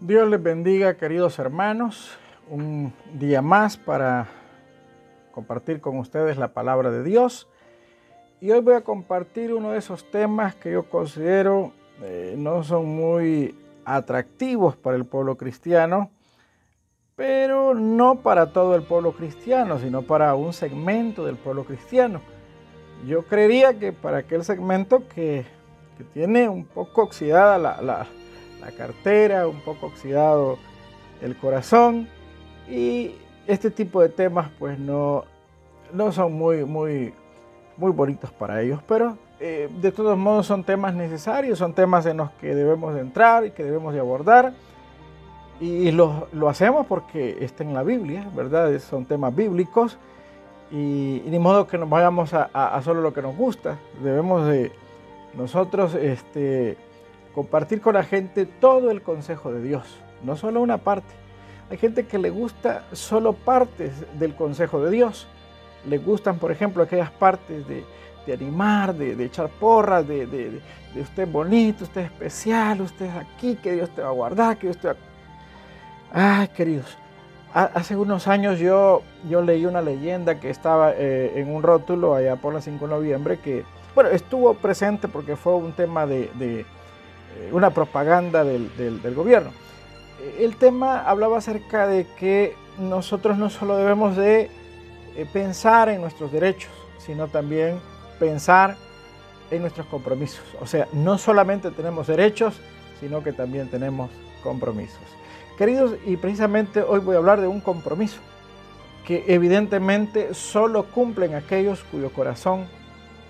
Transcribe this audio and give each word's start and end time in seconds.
Dios 0.00 0.28
les 0.28 0.42
bendiga, 0.42 0.98
queridos 0.98 1.38
hermanos. 1.38 2.18
Un 2.50 2.92
día 3.14 3.40
más 3.40 3.78
para 3.78 4.26
compartir 5.32 5.80
con 5.80 5.98
ustedes 5.98 6.36
la 6.36 6.52
palabra 6.52 6.90
de 6.90 7.02
Dios. 7.02 7.48
Y 8.42 8.50
hoy 8.50 8.60
voy 8.60 8.74
a 8.74 8.82
compartir 8.82 9.54
uno 9.54 9.70
de 9.70 9.78
esos 9.78 10.10
temas 10.10 10.54
que 10.54 10.70
yo 10.70 10.90
considero 10.90 11.72
eh, 12.02 12.34
no 12.36 12.62
son 12.62 12.84
muy 12.84 13.58
atractivos 13.86 14.76
para 14.76 14.98
el 14.98 15.06
pueblo 15.06 15.38
cristiano, 15.38 16.10
pero 17.14 17.72
no 17.72 18.16
para 18.16 18.52
todo 18.52 18.74
el 18.74 18.82
pueblo 18.82 19.12
cristiano, 19.12 19.78
sino 19.78 20.02
para 20.02 20.34
un 20.34 20.52
segmento 20.52 21.24
del 21.24 21.36
pueblo 21.36 21.64
cristiano. 21.64 22.20
Yo 23.06 23.24
creería 23.24 23.78
que 23.78 23.94
para 23.94 24.18
aquel 24.18 24.44
segmento 24.44 25.08
que, 25.08 25.46
tiene 26.12 26.50
un 26.50 26.66
poco 26.66 27.04
oxidada 27.04 27.56
la 27.56 27.80
la 27.80 28.06
cartera, 28.72 29.48
un 29.48 29.60
poco 29.60 29.86
oxidado 29.86 30.58
el 31.22 31.36
corazón. 31.36 32.08
Y 32.68 33.14
este 33.46 33.70
tipo 33.70 34.00
de 34.00 34.08
temas 34.08 34.48
pues 34.58 34.78
no, 34.78 35.24
no 35.92 36.12
son 36.12 36.32
muy, 36.32 36.64
muy, 36.64 37.14
muy 37.76 37.92
bonitos 37.92 38.30
para 38.32 38.62
ellos, 38.62 38.80
pero 38.86 39.16
eh, 39.38 39.68
de 39.80 39.92
todos 39.92 40.16
modos 40.16 40.46
son 40.46 40.64
temas 40.64 40.94
necesarios, 40.94 41.58
son 41.58 41.74
temas 41.74 42.06
en 42.06 42.18
los 42.18 42.30
que 42.32 42.54
debemos 42.54 42.94
de 42.94 43.00
entrar 43.00 43.44
y 43.44 43.50
que 43.50 43.64
debemos 43.64 43.94
de 43.94 44.00
abordar. 44.00 44.52
Y 45.58 45.90
lo, 45.90 46.28
lo 46.32 46.50
hacemos 46.50 46.86
porque 46.86 47.38
está 47.40 47.64
en 47.64 47.72
la 47.72 47.82
Biblia, 47.82 48.28
¿verdad? 48.34 48.78
Son 48.78 49.06
temas 49.06 49.34
bíblicos. 49.34 49.98
Y, 50.70 51.22
ni 51.26 51.38
modo 51.38 51.66
que 51.66 51.78
nos 51.78 51.88
vayamos 51.88 52.34
a, 52.34 52.50
a, 52.52 52.76
a, 52.76 52.82
solo 52.82 53.00
lo 53.00 53.14
que 53.14 53.22
nos 53.22 53.36
gusta, 53.36 53.78
debemos 54.02 54.46
de 54.46 54.72
nosotros 55.34 55.94
este, 55.94 56.76
compartir 57.36 57.82
con 57.82 57.92
la 57.92 58.02
gente 58.02 58.46
todo 58.46 58.90
el 58.90 59.02
consejo 59.02 59.52
de 59.52 59.62
Dios, 59.62 59.84
no 60.22 60.36
solo 60.36 60.62
una 60.62 60.78
parte. 60.78 61.12
Hay 61.68 61.76
gente 61.76 62.06
que 62.06 62.16
le 62.16 62.30
gusta 62.30 62.86
solo 62.92 63.34
partes 63.34 63.92
del 64.18 64.34
consejo 64.34 64.82
de 64.82 64.90
Dios. 64.90 65.26
Le 65.86 65.98
gustan, 65.98 66.38
por 66.38 66.50
ejemplo, 66.50 66.82
aquellas 66.82 67.10
partes 67.10 67.66
de, 67.68 67.84
animar, 68.32 68.94
de, 68.94 69.22
echar 69.22 69.50
porras, 69.50 70.08
de, 70.08 70.62
usted 70.98 71.28
bonito, 71.28 71.84
usted 71.84 72.00
es 72.00 72.06
especial, 72.06 72.80
usted 72.80 73.10
aquí, 73.14 73.56
que 73.56 73.72
Dios 73.74 73.90
te 73.90 74.00
va 74.00 74.08
a 74.08 74.12
guardar, 74.12 74.56
que 74.56 74.68
Dios 74.68 74.78
te 74.78 74.88
va 74.88 74.96
a... 76.14 76.40
Ay, 76.40 76.48
queridos, 76.48 76.96
hace 77.52 77.96
unos 77.96 78.28
años 78.28 78.58
yo, 78.58 79.02
yo 79.28 79.42
leí 79.42 79.66
una 79.66 79.82
leyenda 79.82 80.40
que 80.40 80.48
estaba 80.48 80.94
eh, 80.96 81.32
en 81.36 81.54
un 81.54 81.62
rótulo 81.62 82.14
allá 82.14 82.36
por 82.36 82.54
la 82.54 82.62
5 82.62 82.86
de 82.86 82.94
noviembre 82.94 83.38
que, 83.40 83.62
bueno, 83.94 84.08
estuvo 84.08 84.54
presente 84.54 85.06
porque 85.06 85.36
fue 85.36 85.54
un 85.56 85.72
tema 85.72 86.06
de, 86.06 86.64
una 87.52 87.70
propaganda 87.70 88.44
del, 88.44 88.70
gobierno. 89.14 89.50
El 90.38 90.56
tema 90.56 91.00
hablaba 91.00 91.38
acerca 91.38 91.86
de 91.86 92.06
que 92.18 92.54
nosotros 92.78 93.38
no 93.38 93.50
solo 93.50 93.76
debemos 93.76 94.16
de 94.16 94.50
eh, 95.16 95.26
pensar 95.32 95.88
en 95.88 96.00
nuestros 96.00 96.32
derechos, 96.32 96.70
sino 96.98 97.28
también 97.28 97.78
pensar 98.18 98.76
en 99.50 99.62
nuestros 99.62 99.86
compromisos. 99.86 100.44
O 100.60 100.66
sea, 100.66 100.88
no 100.92 101.18
solamente 101.18 101.70
tenemos 101.70 102.06
derechos, 102.06 102.60
sino 103.00 103.22
que 103.22 103.32
también 103.32 103.68
tenemos 103.68 104.10
compromisos. 104.42 105.00
Queridos, 105.56 105.94
y 106.04 106.16
precisamente 106.16 106.82
hoy 106.82 107.00
voy 107.00 107.14
a 107.14 107.18
hablar 107.18 107.40
de 107.40 107.46
un 107.46 107.60
compromiso 107.60 108.18
que 109.06 109.24
evidentemente 109.28 110.34
solo 110.34 110.84
cumplen 110.86 111.34
aquellos 111.34 111.84
cuyo 111.84 112.10
corazón 112.10 112.66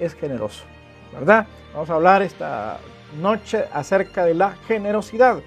es 0.00 0.14
generoso, 0.14 0.64
¿verdad? 1.12 1.46
Vamos 1.74 1.90
a 1.90 1.94
hablar 1.94 2.22
esta 2.22 2.78
noche 3.20 3.64
acerca 3.72 4.24
de 4.24 4.34
la 4.34 4.52
generosidad. 4.66 5.38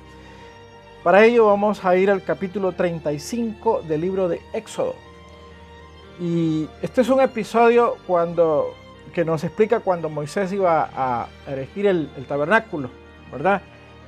Para 1.03 1.23
ello 1.23 1.45
vamos 1.45 1.85
a 1.85 1.95
ir 1.95 2.11
al 2.11 2.23
capítulo 2.23 2.73
35 2.73 3.83
del 3.87 4.01
libro 4.01 4.27
de 4.27 4.41
Éxodo. 4.53 4.95
Y 6.19 6.67
este 6.81 7.01
es 7.01 7.09
un 7.09 7.21
episodio 7.21 7.95
cuando, 8.05 8.73
que 9.13 9.23
nos 9.23 9.43
explica 9.45 9.79
cuando 9.79 10.09
Moisés 10.09 10.51
iba 10.51 10.89
a 10.93 11.27
erigir 11.47 11.87
el, 11.87 12.09
tabernáculo, 12.27 12.89
¿verdad? 13.31 13.61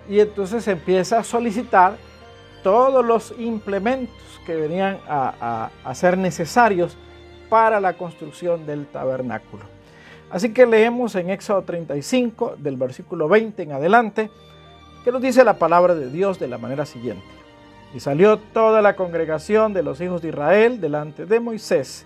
Y 0.09 0.19
entonces 0.19 0.67
empieza 0.67 1.19
a 1.19 1.23
solicitar 1.23 1.95
todos 2.61 3.05
los 3.05 3.33
implementos 3.39 4.41
que 4.45 4.55
venían 4.55 4.99
a, 5.07 5.69
a 5.83 5.95
ser 5.95 6.17
necesarios 6.17 6.97
para 7.49 7.79
la 7.79 7.93
construcción 7.93 8.65
del 8.65 8.85
tabernáculo. 8.87 9.70
Así 10.31 10.53
que 10.53 10.65
leemos 10.65 11.15
en 11.15 11.29
Éxodo 11.29 11.63
35, 11.63 12.55
del 12.57 12.77
versículo 12.77 13.27
20 13.27 13.63
en 13.63 13.73
adelante, 13.73 14.29
que 15.03 15.11
nos 15.11 15.21
dice 15.21 15.43
la 15.43 15.55
palabra 15.55 15.93
de 15.93 16.09
Dios 16.09 16.39
de 16.39 16.47
la 16.47 16.57
manera 16.57 16.85
siguiente. 16.85 17.25
Y 17.93 17.99
salió 17.99 18.37
toda 18.37 18.81
la 18.81 18.95
congregación 18.95 19.73
de 19.73 19.83
los 19.83 19.99
hijos 19.99 20.21
de 20.21 20.29
Israel 20.29 20.79
delante 20.79 21.25
de 21.25 21.39
Moisés. 21.41 22.05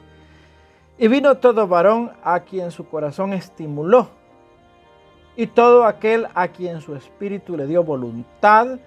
Y 0.98 1.08
vino 1.08 1.36
todo 1.36 1.68
varón 1.68 2.14
a 2.24 2.40
quien 2.40 2.72
su 2.72 2.88
corazón 2.88 3.32
estimuló, 3.34 4.10
y 5.38 5.48
todo 5.48 5.86
aquel 5.86 6.28
a 6.34 6.48
quien 6.48 6.82
su 6.82 6.96
espíritu 6.96 7.56
le 7.56 7.68
dio 7.68 7.84
voluntad, 7.84 8.80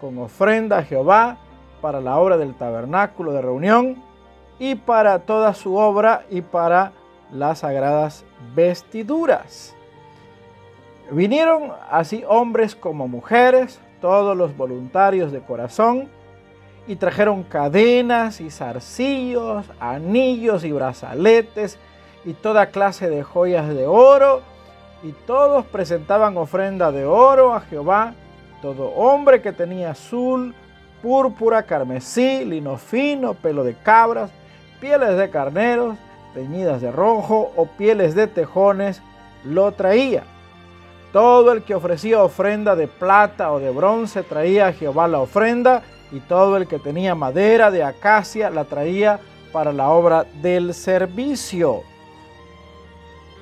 con 0.00 0.18
ofrenda 0.18 0.78
a 0.78 0.82
Jehová 0.82 1.36
para 1.80 2.00
la 2.00 2.18
obra 2.18 2.38
del 2.38 2.54
tabernáculo 2.54 3.32
de 3.32 3.42
reunión, 3.42 4.02
y 4.58 4.74
para 4.74 5.20
toda 5.20 5.54
su 5.54 5.76
obra 5.76 6.24
y 6.28 6.40
para 6.40 6.92
las 7.32 7.60
sagradas 7.60 8.24
vestiduras. 8.54 9.74
Vinieron 11.10 11.72
así 11.90 12.24
hombres 12.28 12.74
como 12.74 13.08
mujeres, 13.08 13.80
todos 14.00 14.36
los 14.36 14.56
voluntarios 14.56 15.32
de 15.32 15.40
corazón, 15.40 16.08
y 16.86 16.96
trajeron 16.96 17.42
cadenas 17.42 18.40
y 18.40 18.50
zarcillos, 18.50 19.66
anillos 19.78 20.64
y 20.64 20.72
brazaletes 20.72 21.78
y 22.24 22.32
toda 22.32 22.70
clase 22.70 23.08
de 23.10 23.22
joyas 23.22 23.68
de 23.68 23.86
oro, 23.86 24.42
y 25.02 25.12
todos 25.12 25.64
presentaban 25.66 26.36
ofrenda 26.36 26.92
de 26.92 27.06
oro 27.06 27.54
a 27.54 27.60
Jehová, 27.60 28.14
todo 28.60 28.88
hombre 28.90 29.40
que 29.40 29.52
tenía 29.52 29.90
azul, 29.90 30.54
púrpura, 31.02 31.62
carmesí, 31.62 32.44
lino 32.44 32.76
fino, 32.76 33.34
pelo 33.34 33.64
de 33.64 33.74
cabras, 33.74 34.30
pieles 34.80 35.16
de 35.16 35.30
carneros, 35.30 35.96
teñidas 36.34 36.80
de 36.80 36.90
rojo 36.90 37.52
o 37.56 37.66
pieles 37.66 38.14
de 38.14 38.26
tejones, 38.26 39.02
lo 39.44 39.72
traía. 39.72 40.24
Todo 41.12 41.52
el 41.52 41.62
que 41.62 41.74
ofrecía 41.74 42.22
ofrenda 42.22 42.76
de 42.76 42.86
plata 42.86 43.50
o 43.52 43.58
de 43.58 43.70
bronce 43.70 44.22
traía 44.22 44.68
a 44.68 44.72
Jehová 44.72 45.08
la 45.08 45.20
ofrenda, 45.20 45.82
y 46.12 46.20
todo 46.20 46.56
el 46.56 46.66
que 46.66 46.78
tenía 46.78 47.14
madera 47.14 47.70
de 47.70 47.84
acacia 47.84 48.50
la 48.50 48.64
traía 48.64 49.20
para 49.52 49.72
la 49.72 49.90
obra 49.90 50.26
del 50.42 50.74
servicio. 50.74 51.82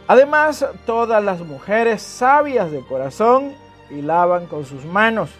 Además, 0.06 0.66
todas 0.86 1.22
las 1.22 1.40
mujeres 1.40 2.02
sabias 2.02 2.70
de 2.70 2.80
corazón 2.80 3.52
hilaban 3.90 4.46
con 4.46 4.64
sus 4.64 4.84
manos 4.84 5.30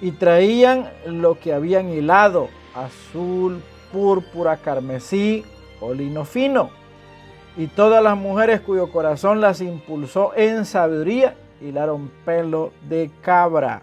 y 0.00 0.12
traían 0.12 0.90
lo 1.06 1.38
que 1.38 1.52
habían 1.52 1.88
hilado, 1.88 2.48
azul, 2.74 3.62
púrpura, 3.92 4.56
carmesí, 4.56 5.44
o 5.80 6.24
fino. 6.24 6.70
Y 7.56 7.66
todas 7.66 8.02
las 8.02 8.16
mujeres 8.16 8.60
cuyo 8.60 8.90
corazón 8.92 9.40
las 9.40 9.60
impulsó 9.60 10.32
en 10.36 10.64
sabiduría 10.64 11.34
hilaron 11.60 12.10
pelo 12.24 12.72
de 12.88 13.10
cabra. 13.22 13.82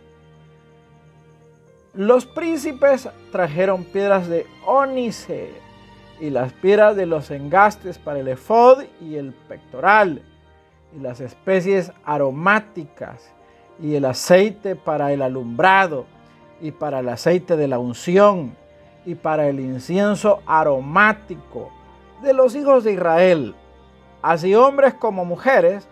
Los 1.93 2.25
príncipes 2.25 3.09
trajeron 3.31 3.83
piedras 3.85 4.27
de 4.27 4.45
ónice 4.65 5.51
y 6.19 6.29
las 6.29 6.53
piedras 6.53 6.95
de 6.95 7.05
los 7.05 7.31
engastes 7.31 7.97
para 7.97 8.19
el 8.19 8.27
efod 8.27 8.83
y 9.01 9.15
el 9.15 9.33
pectoral 9.33 10.21
y 10.95 10.99
las 10.99 11.19
especies 11.19 11.91
aromáticas 12.05 13.31
y 13.81 13.95
el 13.95 14.05
aceite 14.05 14.75
para 14.75 15.11
el 15.11 15.21
alumbrado 15.21 16.05
y 16.61 16.71
para 16.71 16.99
el 16.99 17.09
aceite 17.09 17.57
de 17.57 17.67
la 17.67 17.79
unción 17.79 18.55
y 19.05 19.15
para 19.15 19.47
el 19.47 19.59
incienso 19.59 20.41
aromático 20.45 21.71
de 22.21 22.33
los 22.33 22.55
hijos 22.55 22.83
de 22.83 22.93
Israel, 22.93 23.55
así 24.21 24.55
hombres 24.55 24.93
como 24.93 25.25
mujeres, 25.25 25.87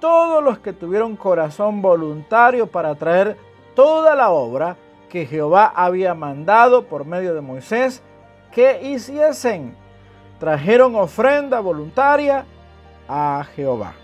todos 0.00 0.42
los 0.42 0.58
que 0.58 0.72
tuvieron 0.72 1.16
corazón 1.16 1.82
voluntario 1.82 2.66
para 2.66 2.94
traer 2.94 3.36
toda 3.74 4.14
la 4.14 4.30
obra 4.30 4.76
que 5.08 5.26
Jehová 5.26 5.72
había 5.74 6.14
mandado 6.14 6.84
por 6.86 7.04
medio 7.04 7.34
de 7.34 7.40
Moisés 7.40 8.02
que 8.52 8.82
hiciesen. 8.82 9.76
Trajeron 10.38 10.94
ofrenda 10.94 11.60
voluntaria 11.60 12.44
a 13.08 13.44
Jehová. 13.56 13.94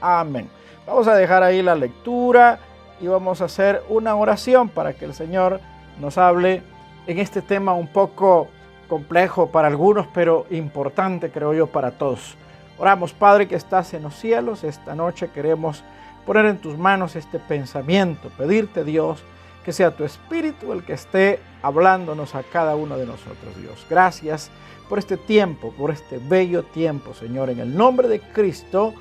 Amén. 0.00 0.48
Vamos 0.86 1.06
a 1.06 1.14
dejar 1.14 1.42
ahí 1.42 1.62
la 1.62 1.74
lectura 1.74 2.58
y 3.00 3.06
vamos 3.06 3.40
a 3.40 3.44
hacer 3.44 3.82
una 3.88 4.16
oración 4.16 4.68
para 4.68 4.94
que 4.94 5.04
el 5.04 5.14
Señor 5.14 5.60
nos 6.00 6.18
hable 6.18 6.62
en 7.06 7.18
este 7.18 7.42
tema 7.42 7.74
un 7.74 7.88
poco 7.88 8.48
complejo 8.88 9.50
para 9.50 9.68
algunos, 9.68 10.06
pero 10.08 10.46
importante 10.50 11.30
creo 11.30 11.54
yo 11.54 11.66
para 11.66 11.92
todos. 11.92 12.36
Oramos, 12.78 13.12
Padre 13.12 13.48
que 13.48 13.56
estás 13.56 13.92
en 13.94 14.04
los 14.04 14.14
cielos, 14.14 14.64
esta 14.64 14.94
noche 14.94 15.30
queremos 15.32 15.84
poner 16.26 16.46
en 16.46 16.58
tus 16.58 16.76
manos 16.76 17.16
este 17.16 17.38
pensamiento, 17.38 18.30
pedirte 18.36 18.84
Dios 18.84 19.22
que 19.64 19.72
sea 19.72 19.90
tu 19.90 20.04
espíritu 20.04 20.72
el 20.72 20.82
que 20.82 20.94
esté 20.94 21.40
hablándonos 21.62 22.34
a 22.34 22.42
cada 22.42 22.74
uno 22.74 22.96
de 22.96 23.04
nosotros, 23.04 23.54
Dios. 23.60 23.84
Gracias 23.90 24.50
por 24.88 24.98
este 24.98 25.18
tiempo, 25.18 25.72
por 25.72 25.90
este 25.90 26.18
bello 26.18 26.62
tiempo, 26.62 27.12
Señor. 27.12 27.50
En 27.50 27.58
el 27.58 27.76
nombre 27.76 28.08
de 28.08 28.20
Cristo, 28.20 28.94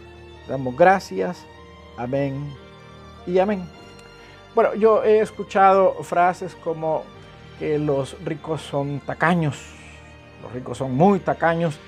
damos 0.47 0.75
gracias. 0.75 1.45
Amén 1.97 2.53
y 3.25 3.39
amén. 3.39 3.65
Bueno, 4.53 4.73
yo 4.75 5.03
he 5.03 5.19
escuchado 5.19 6.03
frases 6.03 6.55
como 6.55 7.03
que 7.59 7.77
los 7.77 8.21
ricos 8.25 8.61
son 8.61 8.99
tacaños, 8.99 9.76
los 10.41 10.51
ricos 10.51 10.77
son 10.77 10.95
muy 10.95 11.19
tacaños 11.19 11.79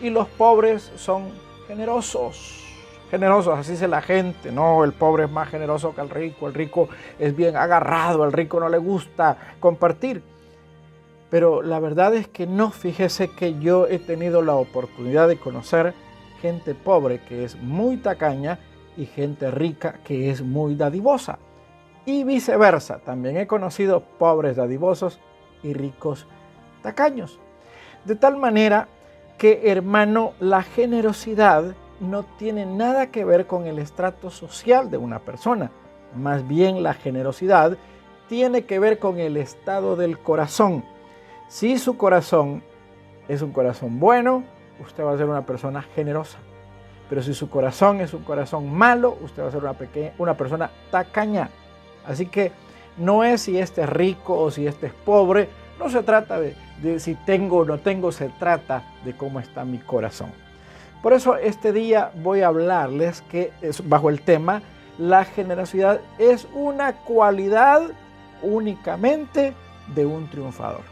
y 0.00 0.10
los 0.10 0.28
pobres 0.28 0.92
son 0.96 1.30
generosos. 1.66 2.62
Generosos, 3.10 3.56
así 3.56 3.72
dice 3.72 3.86
la 3.86 4.02
gente, 4.02 4.50
no, 4.50 4.82
el 4.82 4.92
pobre 4.92 5.24
es 5.24 5.30
más 5.30 5.48
generoso 5.48 5.94
que 5.94 6.00
el 6.00 6.10
rico, 6.10 6.48
el 6.48 6.54
rico 6.54 6.88
es 7.18 7.36
bien 7.36 7.56
agarrado, 7.56 8.24
al 8.24 8.32
rico 8.32 8.58
no 8.58 8.68
le 8.68 8.78
gusta 8.78 9.36
compartir. 9.60 10.22
Pero 11.30 11.62
la 11.62 11.78
verdad 11.78 12.14
es 12.14 12.28
que 12.28 12.46
no, 12.46 12.70
fíjese 12.70 13.30
que 13.30 13.58
yo 13.58 13.86
he 13.86 13.98
tenido 13.98 14.42
la 14.42 14.54
oportunidad 14.54 15.28
de 15.28 15.38
conocer 15.38 15.94
gente 16.40 16.74
pobre 16.74 17.20
que 17.20 17.44
es 17.44 17.56
muy 17.56 17.96
tacaña 17.96 18.58
y 18.96 19.06
gente 19.06 19.50
rica 19.50 20.00
que 20.04 20.30
es 20.30 20.42
muy 20.42 20.74
dadivosa. 20.74 21.38
Y 22.04 22.24
viceversa, 22.24 22.98
también 22.98 23.36
he 23.36 23.46
conocido 23.46 24.00
pobres 24.00 24.56
dadivosos 24.56 25.20
y 25.62 25.74
ricos 25.74 26.26
tacaños. 26.82 27.40
De 28.06 28.14
tal 28.14 28.36
manera 28.36 28.86
que, 29.36 29.62
hermano, 29.64 30.32
la 30.38 30.62
generosidad 30.62 31.74
no 31.98 32.22
tiene 32.22 32.64
nada 32.64 33.08
que 33.08 33.24
ver 33.24 33.48
con 33.48 33.66
el 33.66 33.80
estrato 33.80 34.30
social 34.30 34.92
de 34.92 34.96
una 34.96 35.18
persona. 35.18 35.72
Más 36.14 36.46
bien 36.46 36.84
la 36.84 36.94
generosidad 36.94 37.76
tiene 38.28 38.64
que 38.64 38.78
ver 38.78 39.00
con 39.00 39.18
el 39.18 39.36
estado 39.36 39.96
del 39.96 40.20
corazón. 40.20 40.84
Si 41.48 41.78
su 41.78 41.96
corazón 41.96 42.62
es 43.26 43.42
un 43.42 43.50
corazón 43.50 43.98
bueno, 43.98 44.44
usted 44.80 45.02
va 45.02 45.12
a 45.12 45.16
ser 45.16 45.26
una 45.26 45.44
persona 45.44 45.82
generosa. 45.82 46.38
Pero 47.08 47.22
si 47.22 47.34
su 47.34 47.50
corazón 47.50 48.00
es 48.00 48.14
un 48.14 48.22
corazón 48.22 48.72
malo, 48.72 49.18
usted 49.20 49.42
va 49.42 49.48
a 49.48 49.50
ser 49.50 49.62
una, 49.64 49.74
una 50.18 50.36
persona 50.36 50.70
tacaña. 50.92 51.50
Así 52.06 52.26
que 52.26 52.52
no 52.98 53.24
es 53.24 53.42
si 53.42 53.58
este 53.58 53.82
es 53.82 53.88
rico 53.88 54.38
o 54.38 54.52
si 54.52 54.64
este 54.64 54.86
es 54.86 54.92
pobre, 54.92 55.48
no 55.80 55.90
se 55.90 56.04
trata 56.04 56.38
de, 56.38 56.54
si 56.98 57.14
tengo 57.14 57.58
o 57.58 57.64
no 57.64 57.78
tengo, 57.78 58.12
se 58.12 58.28
trata 58.28 58.84
de 59.04 59.16
cómo 59.16 59.40
está 59.40 59.64
mi 59.64 59.78
corazón. 59.78 60.30
Por 61.02 61.12
eso 61.12 61.36
este 61.36 61.72
día 61.72 62.10
voy 62.22 62.40
a 62.40 62.48
hablarles 62.48 63.22
que 63.22 63.52
es 63.62 63.88
bajo 63.88 64.10
el 64.10 64.20
tema 64.22 64.62
la 64.98 65.24
generosidad 65.24 66.00
es 66.18 66.48
una 66.54 66.94
cualidad 66.94 67.82
únicamente 68.42 69.52
de 69.94 70.06
un 70.06 70.28
triunfador. 70.28 70.82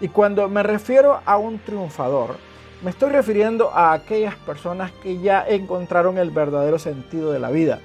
Y 0.00 0.08
cuando 0.08 0.48
me 0.48 0.62
refiero 0.62 1.20
a 1.24 1.36
un 1.36 1.58
triunfador, 1.58 2.36
me 2.82 2.90
estoy 2.90 3.10
refiriendo 3.10 3.70
a 3.70 3.92
aquellas 3.92 4.36
personas 4.36 4.92
que 5.02 5.18
ya 5.18 5.44
encontraron 5.48 6.18
el 6.18 6.30
verdadero 6.30 6.78
sentido 6.78 7.32
de 7.32 7.40
la 7.40 7.50
vida. 7.50 7.80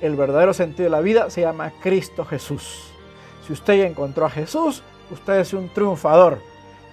El 0.00 0.14
verdadero 0.14 0.54
sentido 0.54 0.84
de 0.84 0.90
la 0.90 1.00
vida 1.00 1.28
se 1.28 1.42
llama 1.42 1.72
Cristo 1.82 2.24
Jesús. 2.24 2.90
Si 3.46 3.52
usted 3.52 3.78
ya 3.78 3.86
encontró 3.86 4.24
a 4.24 4.30
Jesús, 4.30 4.82
usted 5.10 5.40
es 5.40 5.52
un 5.52 5.68
triunfador. 5.68 6.38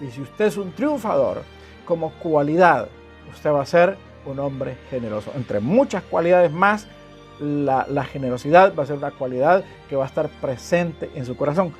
Y 0.00 0.10
si 0.10 0.20
usted 0.20 0.46
es 0.46 0.56
un 0.56 0.72
triunfador, 0.72 1.42
como 1.84 2.10
cualidad, 2.14 2.88
usted 3.32 3.50
va 3.50 3.62
a 3.62 3.66
ser 3.66 3.96
un 4.24 4.38
hombre 4.38 4.76
generoso. 4.90 5.32
Entre 5.36 5.60
muchas 5.60 6.02
cualidades 6.02 6.52
más, 6.52 6.86
la, 7.40 7.86
la, 7.88 8.04
generosidad 8.04 8.74
va 8.74 8.82
a 8.82 8.86
ser 8.86 8.96
una 8.96 9.10
cualidad 9.10 9.64
que 9.88 9.96
va 9.96 10.04
a 10.04 10.08
estar 10.08 10.28
presente 10.28 11.10
en 11.14 11.24
su 11.24 11.36
corazón. 11.36 11.72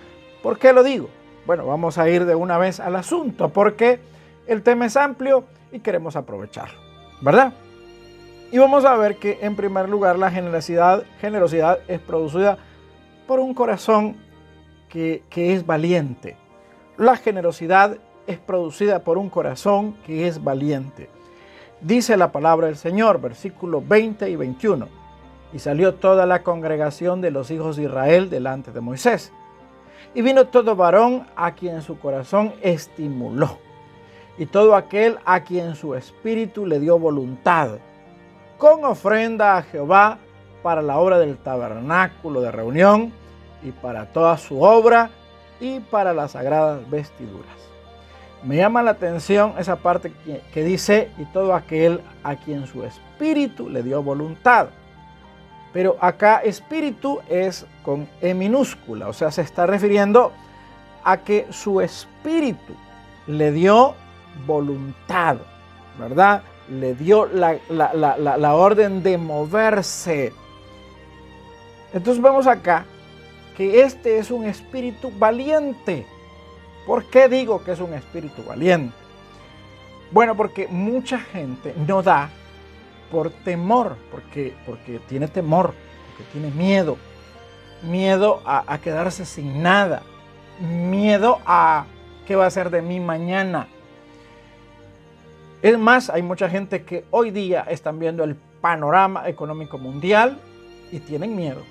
¿Por 0.42 0.58
qué 0.58 0.72
lo 0.72 0.82
digo? 0.82 1.08
Bueno, 1.46 1.66
vamos 1.66 1.98
a 1.98 2.08
ir 2.08 2.24
de 2.24 2.34
una 2.34 2.58
vez 2.58 2.80
al 2.80 2.96
asunto, 2.96 3.48
porque 3.48 4.00
el 4.46 4.62
tema 4.62 4.86
es 4.86 4.96
amplio 4.96 5.44
y 5.72 5.80
queremos 5.80 6.16
aprovecharlo, 6.16 6.78
¿verdad? 7.20 7.52
Y 8.52 8.58
vamos 8.58 8.84
a 8.84 8.96
ver 8.96 9.16
que 9.16 9.38
en 9.42 9.56
primer 9.56 9.88
lugar 9.88 10.18
la 10.18 10.30
generosidad, 10.30 11.04
generosidad 11.20 11.80
es 11.88 12.00
producida 12.00 12.58
por 13.26 13.40
un 13.40 13.54
corazón 13.54 14.16
que, 14.88 15.22
es 15.34 15.66
valiente. 15.66 16.36
La 16.96 17.16
generosidad 17.16 17.98
es 18.26 18.38
producida 18.38 19.00
por 19.00 19.18
un 19.18 19.30
corazón 19.30 19.96
que 20.06 20.26
es 20.26 20.42
valiente. 20.42 21.08
Dice 21.80 22.16
la 22.16 22.32
palabra 22.32 22.68
del 22.68 22.76
Señor, 22.76 23.20
versículos 23.20 23.86
20 23.86 24.30
y 24.30 24.36
21. 24.36 24.88
Y 25.52 25.58
salió 25.58 25.94
toda 25.94 26.26
la 26.26 26.42
congregación 26.42 27.20
de 27.20 27.30
los 27.30 27.50
hijos 27.50 27.76
de 27.76 27.84
Israel 27.84 28.30
delante 28.30 28.72
de 28.72 28.80
Moisés. 28.80 29.32
Y 30.14 30.22
vino 30.22 30.46
todo 30.46 30.74
varón 30.74 31.26
a 31.36 31.52
quien 31.54 31.82
su 31.82 31.98
corazón 31.98 32.54
estimuló. 32.62 33.58
Y 34.38 34.46
todo 34.46 34.74
aquel 34.74 35.18
a 35.24 35.44
quien 35.44 35.76
su 35.76 35.94
espíritu 35.94 36.66
le 36.66 36.80
dio 36.80 36.98
voluntad. 36.98 37.78
Con 38.58 38.84
ofrenda 38.84 39.56
a 39.56 39.62
Jehová 39.62 40.18
para 40.62 40.82
la 40.82 40.98
obra 40.98 41.18
del 41.18 41.36
tabernáculo 41.36 42.40
de 42.40 42.50
reunión 42.50 43.12
y 43.62 43.70
para 43.70 44.12
toda 44.12 44.36
su 44.38 44.62
obra 44.62 45.10
y 45.60 45.80
para 45.80 46.12
las 46.12 46.32
sagradas 46.32 46.88
vestiduras. 46.90 47.75
Me 48.42 48.56
llama 48.56 48.82
la 48.82 48.92
atención 48.92 49.54
esa 49.58 49.76
parte 49.76 50.12
que, 50.52 50.64
dice, 50.64 51.10
y 51.18 51.24
todo 51.26 51.54
aquel 51.54 52.00
a 52.22 52.36
quien 52.36 52.66
su 52.66 52.84
espíritu 52.84 53.68
le 53.68 53.82
dio 53.82 54.02
voluntad. 54.02 54.68
Pero 55.72 55.96
acá 56.00 56.38
espíritu 56.38 57.20
es 57.28 57.66
con 57.82 58.08
E 58.20 58.34
minúscula, 58.34 59.08
o 59.08 59.12
sea, 59.12 59.30
se 59.30 59.42
está 59.42 59.66
refiriendo 59.66 60.32
a 61.04 61.18
que 61.18 61.46
su 61.50 61.80
espíritu 61.80 62.74
le 63.26 63.52
dio 63.52 63.94
voluntad, 64.46 65.36
¿verdad? 65.98 66.42
Le 66.70 66.94
dio 66.94 67.26
la, 67.26 67.58
la 67.68 68.54
orden 68.54 69.02
de 69.02 69.18
moverse. 69.18 70.32
Entonces 71.92 72.22
vemos 72.22 72.46
acá 72.46 72.84
que 73.56 73.80
este 73.80 74.18
es 74.18 74.30
un 74.30 74.44
espíritu 74.44 75.10
valiente. 75.18 76.06
¿Por 76.86 77.04
qué 77.06 77.28
digo 77.28 77.62
que 77.64 77.72
es 77.72 77.80
un 77.80 77.94
espíritu 77.94 78.44
valiente? 78.44 78.94
Bueno, 80.12 80.36
porque 80.36 80.68
mucha 80.68 81.18
gente 81.18 81.74
no 81.86 82.02
da 82.02 82.30
por 83.10 83.30
temor, 83.30 83.96
porque, 84.10 84.54
porque 84.64 85.00
tiene 85.08 85.28
temor, 85.28 85.74
porque 86.08 86.32
tiene 86.32 86.50
miedo. 86.50 86.96
Miedo 87.82 88.40
a, 88.44 88.72
a 88.72 88.78
quedarse 88.78 89.26
sin 89.26 89.62
nada. 89.62 90.02
Miedo 90.60 91.40
a 91.44 91.86
qué 92.26 92.36
va 92.36 92.46
a 92.46 92.50
ser 92.50 92.70
de 92.70 92.82
mí 92.82 93.00
mañana. 93.00 93.68
Es 95.60 95.78
más, 95.78 96.08
hay 96.08 96.22
mucha 96.22 96.48
gente 96.48 96.84
que 96.84 97.04
hoy 97.10 97.30
día 97.30 97.66
están 97.68 97.98
viendo 97.98 98.22
el 98.22 98.36
panorama 98.36 99.28
económico 99.28 99.78
mundial 99.78 100.38
y 100.92 101.00
tienen 101.00 101.34
miedo 101.34 101.62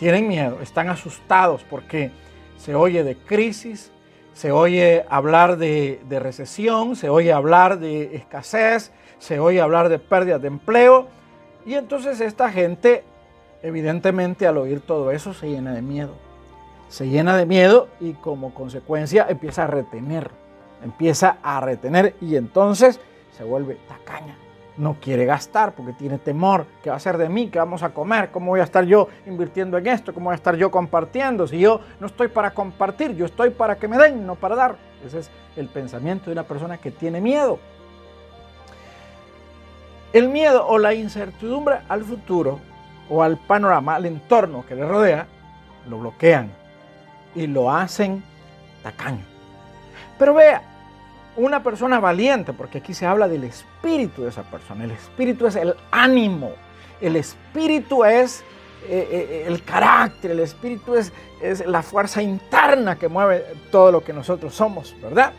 tienen 0.00 0.26
miedo, 0.26 0.58
están 0.62 0.88
asustados 0.88 1.62
porque 1.68 2.10
se 2.56 2.74
oye 2.74 3.04
de 3.04 3.16
crisis, 3.16 3.92
se 4.34 4.52
oye 4.52 5.04
hablar 5.08 5.56
de, 5.56 6.00
recesión, 6.08 6.96
se 6.96 7.08
oye 7.08 7.32
hablar 7.32 7.78
de 7.78 8.16
escasez, 8.16 8.92
se 9.18 9.38
oye 9.38 9.60
hablar 9.60 9.88
de 9.88 9.98
pérdidas 9.98 10.40
de 10.42 10.48
empleo. 10.48 11.08
Y 11.66 11.74
entonces 11.74 12.20
esta 12.20 12.50
gente, 12.50 13.04
evidentemente 13.62 14.46
al 14.46 14.58
oír 14.58 14.80
todo 14.80 15.10
eso, 15.10 15.34
se 15.34 15.48
llena 15.48 15.74
de 15.74 15.82
miedo. 15.82 16.14
Se 16.88 17.08
llena 17.08 17.36
de 17.36 17.46
miedo 17.46 17.88
y 18.00 18.14
como 18.14 18.54
consecuencia 18.54 19.26
empieza 19.28 19.64
a 19.64 19.66
retener, 19.68 20.30
empieza 20.82 21.36
a 21.42 21.60
retener 21.60 22.16
y 22.20 22.36
entonces 22.36 22.98
se 23.36 23.44
vuelve 23.44 23.78
tacaña 23.88 24.36
no 24.80 24.96
quiere 24.98 25.26
gastar 25.26 25.72
porque 25.72 25.92
tiene 25.92 26.18
temor. 26.18 26.64
¿Qué 26.82 26.88
va 26.88 26.96
a 26.96 27.00
ser 27.00 27.18
de 27.18 27.28
mí? 27.28 27.48
¿Qué 27.48 27.58
vamos 27.58 27.82
a 27.82 27.90
comer? 27.90 28.30
¿Cómo 28.30 28.46
voy 28.46 28.60
a 28.60 28.64
estar 28.64 28.84
yo 28.84 29.08
invirtiendo 29.26 29.76
en 29.76 29.86
esto? 29.86 30.14
¿Cómo 30.14 30.24
voy 30.26 30.32
a 30.32 30.36
estar 30.36 30.56
yo 30.56 30.70
compartiendo? 30.70 31.46
Si 31.46 31.60
yo 31.60 31.80
no 32.00 32.06
estoy 32.06 32.28
para 32.28 32.52
compartir, 32.52 33.14
yo 33.14 33.26
estoy 33.26 33.50
para 33.50 33.76
que 33.76 33.86
me 33.86 33.98
den, 33.98 34.26
no 34.26 34.36
para 34.36 34.56
dar. 34.56 34.76
Ese 35.06 35.18
es 35.18 35.30
el 35.56 35.68
pensamiento 35.68 36.26
de 36.26 36.32
una 36.32 36.44
persona 36.44 36.78
que 36.78 36.90
tiene 36.90 37.20
miedo. 37.20 37.58
El 40.14 40.30
miedo 40.30 40.66
o 40.66 40.78
la 40.78 40.94
incertidumbre 40.94 41.80
al 41.86 42.02
futuro 42.02 42.58
o 43.10 43.22
al 43.22 43.36
panorama, 43.36 43.96
al 43.96 44.06
entorno 44.06 44.64
que 44.66 44.74
le 44.74 44.86
rodea, 44.86 45.26
lo 45.88 45.98
bloquean 45.98 46.50
y 47.34 47.46
lo 47.46 47.70
hacen 47.70 48.22
tacaño. 48.82 49.24
Pero 50.18 50.32
vea, 50.32 50.62
una 51.40 51.62
persona 51.62 52.00
valiente, 52.00 52.52
porque 52.52 52.78
aquí 52.78 52.94
se 52.94 53.06
habla 53.06 53.26
del 53.26 53.44
espíritu 53.44 54.22
de 54.22 54.28
esa 54.28 54.42
persona. 54.42 54.84
El 54.84 54.90
espíritu 54.90 55.46
es 55.46 55.56
el 55.56 55.74
ánimo, 55.90 56.52
el 57.00 57.16
espíritu 57.16 58.04
es 58.04 58.44
eh, 58.86 59.08
eh, 59.10 59.44
el 59.46 59.62
carácter, 59.62 60.32
el 60.32 60.40
espíritu 60.40 60.94
es, 60.94 61.12
es 61.40 61.64
la 61.66 61.82
fuerza 61.82 62.22
interna 62.22 62.96
que 62.96 63.08
mueve 63.08 63.44
todo 63.70 63.90
lo 63.90 64.04
que 64.04 64.12
nosotros 64.12 64.54
somos, 64.54 64.94
¿verdad? 65.02 65.32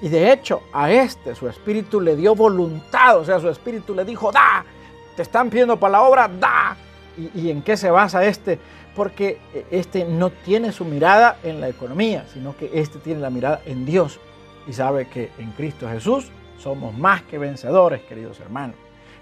Y 0.00 0.08
de 0.08 0.32
hecho 0.32 0.62
a 0.72 0.90
este 0.90 1.34
su 1.34 1.48
espíritu 1.48 2.00
le 2.00 2.16
dio 2.16 2.34
voluntad, 2.34 3.18
o 3.18 3.24
sea, 3.24 3.40
su 3.40 3.48
espíritu 3.48 3.94
le 3.94 4.04
dijo, 4.04 4.30
da, 4.30 4.64
te 5.16 5.22
están 5.22 5.50
pidiendo 5.50 5.78
para 5.78 5.92
la 5.92 6.02
obra, 6.02 6.28
da. 6.28 6.76
¿Y, 7.16 7.42
¿Y, 7.42 7.50
en 7.50 7.62
qué 7.62 7.76
se 7.76 7.90
basa 7.90 8.24
este? 8.24 8.58
Porque 8.96 9.38
este 9.70 10.04
no 10.04 10.30
tiene 10.30 10.72
su 10.72 10.84
mirada 10.84 11.36
en 11.42 11.60
la 11.60 11.68
economía, 11.68 12.24
sino 12.32 12.56
que 12.56 12.70
este 12.72 12.98
tiene 12.98 13.20
la 13.20 13.28
mirada 13.28 13.60
en 13.66 13.84
Dios 13.84 14.18
y 14.66 14.72
sabe 14.72 15.08
que 15.08 15.30
en 15.38 15.50
Cristo 15.52 15.88
Jesús 15.88 16.30
somos 16.58 16.96
más 16.96 17.22
que 17.22 17.38
vencedores, 17.38 18.02
queridos 18.02 18.38
hermanos. 18.40 18.76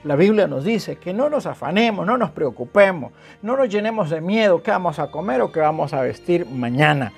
La 0.05 0.17
Biblia 0.17 0.47
nos 0.47 0.65
dice 0.65 0.97
que 0.97 1.13
no 1.13 1.29
nos 1.29 1.47
afanemos, 1.47 2.07
no 2.07 2.17
nos 2.17 2.31
preocupemos, 2.31 3.13
no 3.43 3.57
nos 3.57 3.69
llenemos 3.69 4.09
de 4.09 4.21
miedo 4.21 4.63
qué 4.63 4.71
vamos 4.71 4.99
a 4.99 5.11
comer 5.11 5.43
o 5.43 5.53
qué 5.53 5.61
vamos 5.61 5.93
a 5.93 6.01
vestir 6.01 6.47
mañana. 6.47 7.13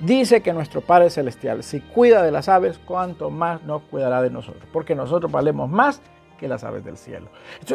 Dice 0.00 0.42
que 0.42 0.52
nuestro 0.52 0.80
Padre 0.80 1.08
Celestial, 1.08 1.62
si 1.62 1.80
cuida 1.80 2.22
de 2.22 2.32
las 2.32 2.48
aves, 2.48 2.78
cuánto 2.84 3.30
más 3.30 3.62
nos 3.62 3.82
cuidará 3.82 4.22
de 4.22 4.30
nosotros, 4.30 4.64
porque 4.72 4.94
nosotros 4.94 5.30
valemos 5.30 5.70
más 5.70 6.02
que 6.36 6.48
las 6.48 6.64
aves 6.64 6.84
del 6.84 6.96
cielo. 6.96 7.28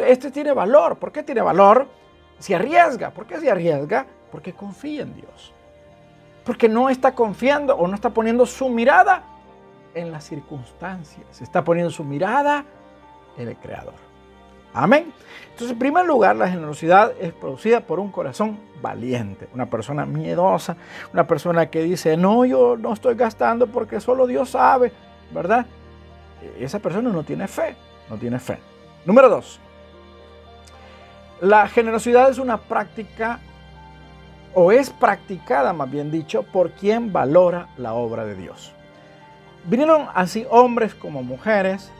Este 0.06 0.30
tiene 0.30 0.52
valor. 0.52 0.96
¿Por 0.96 1.10
qué 1.10 1.22
tiene 1.22 1.40
valor? 1.40 1.88
Se 2.38 2.54
arriesga. 2.54 3.10
¿Por 3.10 3.26
qué 3.26 3.40
se 3.40 3.50
arriesga? 3.50 4.06
Porque 4.30 4.52
confía 4.52 5.02
en 5.02 5.14
Dios. 5.14 5.52
Porque 6.44 6.68
no 6.68 6.88
está 6.88 7.12
confiando 7.12 7.74
o 7.74 7.88
no 7.88 7.94
está 7.94 8.10
poniendo 8.10 8.46
su 8.46 8.68
mirada 8.68 9.24
en 9.94 10.10
las 10.10 10.24
circunstancias. 10.24 11.40
Está 11.40 11.64
poniendo 11.64 11.90
su 11.90 12.04
mirada 12.04 12.64
en 13.36 13.48
el 13.48 13.56
Creador. 13.56 13.94
Amén. 14.74 15.12
Entonces, 15.50 15.72
en 15.72 15.78
primer 15.78 16.06
lugar, 16.06 16.34
la 16.36 16.48
generosidad 16.48 17.12
es 17.20 17.32
producida 17.32 17.80
por 17.80 18.00
un 18.00 18.10
corazón 18.10 18.58
valiente, 18.80 19.48
una 19.52 19.66
persona 19.66 20.06
miedosa, 20.06 20.76
una 21.12 21.26
persona 21.26 21.66
que 21.66 21.82
dice, 21.82 22.16
no, 22.16 22.44
yo 22.46 22.76
no 22.78 22.92
estoy 22.94 23.14
gastando 23.14 23.66
porque 23.66 24.00
solo 24.00 24.26
Dios 24.26 24.50
sabe, 24.50 24.92
¿verdad? 25.32 25.66
Esa 26.58 26.78
persona 26.78 27.10
no 27.10 27.22
tiene 27.22 27.46
fe 27.46 27.76
no 28.12 28.18
tiene 28.18 28.38
fe. 28.38 28.58
Número 29.04 29.28
dos, 29.28 29.58
la 31.40 31.66
generosidad 31.66 32.30
es 32.30 32.38
una 32.38 32.58
práctica, 32.58 33.40
o 34.54 34.70
es 34.70 34.90
practicada, 34.90 35.72
más 35.72 35.90
bien 35.90 36.10
dicho, 36.10 36.42
por 36.42 36.72
quien 36.72 37.10
valora 37.10 37.68
la 37.78 37.94
obra 37.94 38.26
de 38.26 38.34
Dios. 38.34 38.74
Vinieron 39.64 40.06
así 40.14 40.46
hombres 40.50 40.94
como 40.94 41.22
mujeres, 41.22 41.90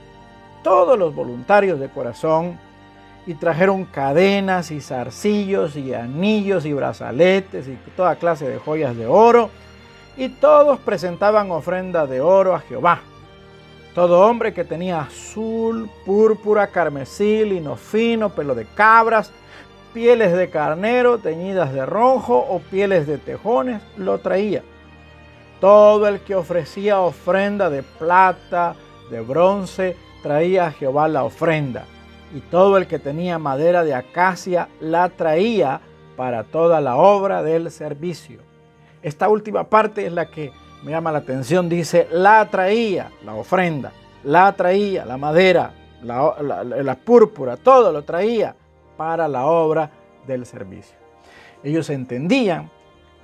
todos 0.63 0.99
los 0.99 1.15
voluntarios 1.15 1.79
de 1.81 1.89
corazón, 1.89 2.59
y 3.25 3.35
trajeron 3.35 3.85
cadenas 3.85 4.73
y 4.73 4.81
zarcillos 4.81 5.77
y 5.77 5.95
anillos 5.95 6.67
y 6.67 6.73
brazaletes 6.73 7.69
y 7.69 7.79
toda 7.97 8.17
clase 8.17 8.49
de 8.49 8.59
joyas 8.59 8.97
de 8.97 9.07
oro, 9.07 9.51
y 10.17 10.29
todos 10.29 10.79
presentaban 10.81 11.51
ofrenda 11.51 12.07
de 12.07 12.21
oro 12.21 12.55
a 12.55 12.61
Jehová 12.61 13.01
todo 13.95 14.27
hombre 14.27 14.55
que 14.55 14.65
tenía 14.65 15.03
azul, 15.03 15.89
púrpura, 16.07 16.69
carmesí, 16.69 17.45
lino 17.45 17.77
fino, 17.77 18.31
pelo 18.31 18.55
de 18.55 18.65
cabras, 18.65 19.31
pieles 19.93 20.33
de 20.33 20.49
carnero 20.49 21.19
teñidas 21.19 21.73
de 21.73 21.85
rojo 21.85 22.39
o 22.39 22.61
pieles 22.61 23.07
de 23.07 23.19
tejones, 23.19 23.83
lo 23.99 24.19
traía. 24.19 24.63
Todo 25.63 26.09
el 26.09 26.23
que 26.23 26.35
ofrecía 26.35 26.99
ofrenda 26.99 27.71
de 27.71 27.85
plata, 27.85 28.75
de 29.13 29.21
bronce, 29.21 29.97
traía 30.21 30.67
a 30.67 30.73
Jehová 30.73 31.07
la 31.07 31.23
ofrenda. 31.23 31.85
Y 32.35 32.41
todo 32.41 32.79
el 32.79 32.89
que 32.89 32.99
tenía 32.99 33.39
madera 33.39 33.85
de 33.85 33.95
acacia 33.95 34.69
la 34.81 35.09
traía 35.11 35.81
para 36.17 36.43
toda 36.43 36.81
la 36.81 36.97
obra 36.97 37.45
del 37.45 37.71
servicio. 37.71 38.41
Esta 39.05 39.29
última 39.29 39.63
parte 39.63 40.05
es 40.05 40.13
la 40.13 40.27
que 40.27 40.51
me 40.83 40.91
llama 40.91 41.13
la 41.13 41.19
atención, 41.19 41.69
dice, 41.69 42.09
la 42.11 42.45
traía, 42.51 43.13
la 43.25 43.37
ofrenda, 43.37 43.93
la 44.25 44.53
traía, 44.55 45.05
la 45.05 45.17
madera, 45.17 45.75
la, 46.03 46.99
púrpura, 47.05 47.57
todo 47.57 47.93
lo 47.93 48.03
traía 48.03 48.57
para 48.97 49.29
la 49.29 49.47
obra 49.47 49.93
del 50.27 50.45
servicio. 50.45 50.97
Ellos 51.63 51.89
entendían 51.89 52.69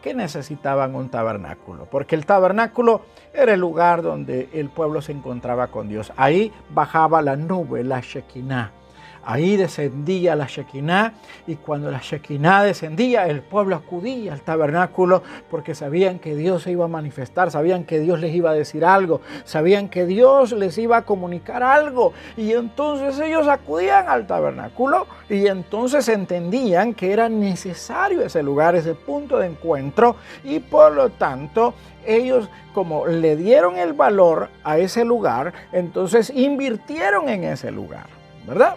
que 0.03 0.15
necesitaban 0.15 0.95
un 0.95 1.09
tabernáculo, 1.09 1.87
porque 1.87 2.15
el 2.15 2.27
tabernáculo 2.27 3.03
era 3.33 3.55
el 3.55 3.61
lugar 3.61 4.03
donde 4.03 4.49
el 4.53 4.69
pueblo 4.69 5.03
se 5.03 5.13
encontraba 5.13 5.69
con 5.69 5.89
Dios. 5.89 6.13
Ahí 6.17 6.53
bajaba 6.71 7.23
la 7.23 7.37
nube, 7.37 7.85
la 7.85 8.01
Shekinah. 8.01 8.78
Ahí 9.25 9.57
descendía 9.57 10.37
la 10.37 10.47
Shekinah 10.47 11.13
y 11.47 11.57
cuando 11.57 11.91
la 11.91 11.99
Shekinah 11.99 12.65
descendía, 12.65 13.27
el 13.27 13.43
pueblo 13.43 13.77
acudía 13.77 14.33
al 14.33 14.41
tabernáculo 14.43 15.23
porque 15.51 15.75
sabían 15.75 16.19
que 16.19 16.35
Dios 16.35 16.63
se 16.63 16.71
iba 16.71 16.87
a 16.87 16.89
manifestar, 16.89 17.51
sabían 17.51 17.85
que 17.85 18.01
Dios 18.01 18.21
les 18.21 18.35
iba 18.35 18.51
a 18.51 18.55
decir 18.55 18.85
algo, 18.85 19.21
sabían 19.45 19.89
que 19.89 20.07
Dios 20.07 20.53
les 20.53 20.79
iba 20.79 20.99
a 20.99 21.05
comunicar 21.05 21.63
algo. 21.63 22.13
Y 22.37 22.53
entonces 22.53 23.19
ellos 23.21 23.49
acudían 23.49 24.09
al 24.09 24.27
tabernáculo 24.27 25.07
y 25.29 25.47
entonces 25.47 26.09
entendían 26.09 26.95
que 26.95 27.13
era 27.13 27.29
necesario 27.29 28.23
ese 28.23 28.43
lugar, 28.43 28.75
ese 28.75 28.95
punto 28.95 29.39
de 29.39 29.47
encuentro 29.47 30.17
y 30.45 30.61
por 30.61 30.93
lo 30.93 31.11
tanto 31.11 31.75
ellos 32.07 32.49
como 32.73 33.07
le 33.07 33.37
dieron 33.37 33.77
el 33.77 33.93
valor 33.93 34.49
a 34.65 34.79
ese 34.79 35.05
lugar, 35.05 35.53
entonces 35.73 36.31
invirtieron 36.31 37.29
en 37.29 37.45
ese 37.45 37.71
lugar, 37.71 38.07
¿verdad? 38.47 38.77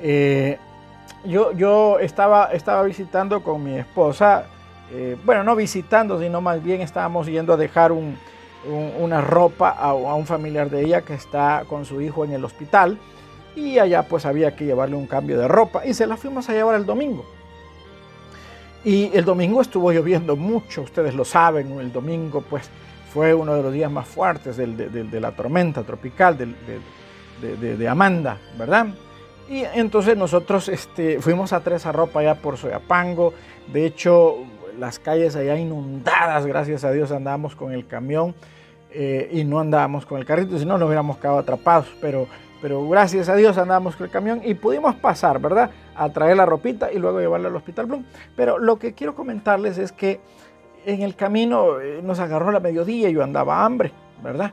Eh, 0.00 0.58
yo, 1.24 1.52
yo 1.52 1.98
estaba, 1.98 2.52
estaba 2.52 2.82
visitando 2.82 3.42
con 3.42 3.62
mi 3.62 3.76
esposa, 3.78 4.46
eh, 4.92 5.16
bueno, 5.24 5.42
no 5.42 5.56
visitando, 5.56 6.20
sino 6.20 6.40
más 6.40 6.62
bien 6.62 6.80
estábamos 6.80 7.26
yendo 7.26 7.54
a 7.54 7.56
dejar 7.56 7.92
una 7.92 9.20
ropa 9.20 9.70
a, 9.70 9.92
un 9.94 10.26
familiar 10.26 10.70
de 10.70 10.84
ella 10.84 11.02
que 11.02 11.14
está 11.14 11.64
con 11.68 11.84
su 11.84 12.00
hijo 12.00 12.24
en 12.24 12.32
el 12.32 12.44
hospital 12.44 12.98
y 13.54 13.78
allá 13.78 14.02
pues 14.02 14.26
había 14.26 14.54
que 14.54 14.64
llevarle 14.64 14.96
un 14.96 15.06
cambio 15.06 15.38
de 15.38 15.48
ropa 15.48 15.84
y 15.86 15.94
se 15.94 16.06
la 16.06 16.16
fuimos 16.16 16.48
a 16.48 16.52
llevar 16.52 16.76
el 16.76 16.86
domingo. 16.86 17.24
Y 18.84 19.10
el 19.16 19.24
domingo 19.24 19.60
estuvo 19.60 19.90
lloviendo 19.90 20.36
mucho, 20.36 20.82
ustedes 20.82 21.14
lo 21.14 21.24
saben, 21.24 21.72
el 21.80 21.92
domingo 21.92 22.40
pues 22.48 22.70
fue 23.12 23.34
uno 23.34 23.54
de 23.54 23.62
los 23.62 23.72
días 23.72 23.90
más 23.90 24.06
fuertes 24.06 24.56
de, 24.56 25.20
la 25.20 25.32
tormenta 25.32 25.82
tropical 25.82 26.36
de, 26.38 27.88
Amanda, 27.88 28.38
¿verdad? 28.56 28.86
Y 29.48 29.62
entonces 29.74 30.16
nosotros 30.16 30.68
este, 30.68 31.20
fuimos 31.20 31.52
a 31.52 31.60
Tres 31.60 31.84
Ropa 31.84 32.20
allá 32.20 32.34
por 32.34 32.56
Soyapango. 32.56 33.32
De 33.72 33.86
hecho, 33.86 34.38
las 34.78 34.98
calles 34.98 35.36
allá 35.36 35.56
inundadas, 35.56 36.46
gracias 36.46 36.84
a 36.84 36.90
Dios 36.90 37.12
andábamos 37.12 37.54
con 37.54 37.72
el 37.72 37.86
camión 37.86 38.34
eh, 38.90 39.28
y 39.32 39.44
no 39.44 39.60
andábamos 39.60 40.04
con 40.04 40.18
el 40.18 40.24
carrito, 40.24 40.58
si 40.58 40.64
no 40.64 40.78
nos 40.78 40.86
hubiéramos 40.86 41.18
quedado 41.18 41.38
atrapados. 41.38 41.86
Pero, 42.00 42.26
pero 42.60 42.88
gracias 42.88 43.28
a 43.28 43.36
Dios 43.36 43.56
andábamos 43.56 43.94
con 43.94 44.06
el 44.06 44.12
camión 44.12 44.40
y 44.44 44.54
pudimos 44.54 44.96
pasar, 44.96 45.40
¿verdad? 45.40 45.70
A 45.94 46.08
traer 46.08 46.36
la 46.36 46.46
ropita 46.46 46.92
y 46.92 46.98
luego 46.98 47.20
llevarla 47.20 47.48
al 47.48 47.56
Hospital 47.56 47.86
Bloom. 47.86 48.04
Pero 48.34 48.58
lo 48.58 48.78
que 48.80 48.94
quiero 48.94 49.14
comentarles 49.14 49.78
es 49.78 49.92
que 49.92 50.20
en 50.84 51.02
el 51.02 51.14
camino 51.14 51.80
eh, 51.80 52.00
nos 52.02 52.18
agarró 52.18 52.50
la 52.50 52.60
mediodía 52.60 53.08
y 53.08 53.12
yo 53.12 53.22
andaba 53.22 53.64
hambre, 53.64 53.92
¿verdad? 54.24 54.52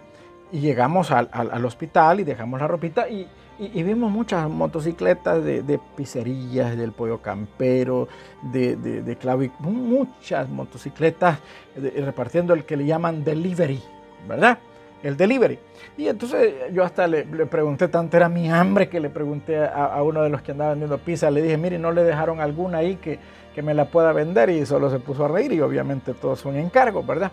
Y 0.51 0.59
llegamos 0.59 1.09
al, 1.09 1.29
al 1.31 1.65
hospital 1.65 2.19
y 2.19 2.23
dejamos 2.23 2.61
la 2.61 2.67
ropita 2.67 3.09
y 3.09 3.27
y, 3.59 3.83
vimos 3.83 4.11
muchas 4.11 4.49
motocicletas 4.49 5.43
de, 5.43 5.79
pizzerías, 5.95 6.75
del 6.75 6.91
pollo 6.91 7.21
campero, 7.21 8.07
de, 8.41 8.75
de, 8.75 9.49
muchas 9.59 10.49
motocicletas 10.49 11.39
repartiendo 11.75 12.53
el 12.53 12.65
que 12.65 12.77
le 12.77 12.85
llaman 12.85 13.23
delivery, 13.23 13.81
¿verdad? 14.27 14.57
El 15.03 15.17
delivery. 15.17 15.59
Y 15.97 16.07
entonces 16.07 16.53
yo 16.71 16.83
hasta 16.83 17.07
le, 17.07 17.23
pregunté, 17.45 17.89
tanto 17.89 18.17
era 18.17 18.27
mi 18.27 18.49
hambre 18.49 18.89
que 18.89 18.99
le 18.99 19.09
pregunté 19.09 19.63
a, 19.63 20.01
uno 20.01 20.23
de 20.23 20.29
los 20.29 20.41
que 20.41 20.51
andaba 20.51 20.71
vendiendo 20.71 20.97
pizza, 20.97 21.29
le 21.29 21.41
dije, 21.41 21.57
mire, 21.57 21.77
¿no 21.77 21.91
le 21.91 22.03
dejaron 22.03 22.39
alguna 22.39 22.79
ahí 22.79 22.95
que, 22.95 23.19
que 23.53 23.61
me 23.61 23.73
la 23.73 23.85
pueda 23.85 24.13
vender? 24.13 24.49
Y 24.49 24.65
solo 24.65 24.89
se 24.89 24.99
puso 24.99 25.25
a 25.25 25.27
reír 25.27 25.53
y 25.53 25.61
obviamente 25.61 26.13
todos 26.13 26.39
son 26.39 26.55
encargos, 26.55 27.05
¿verdad? 27.05 27.31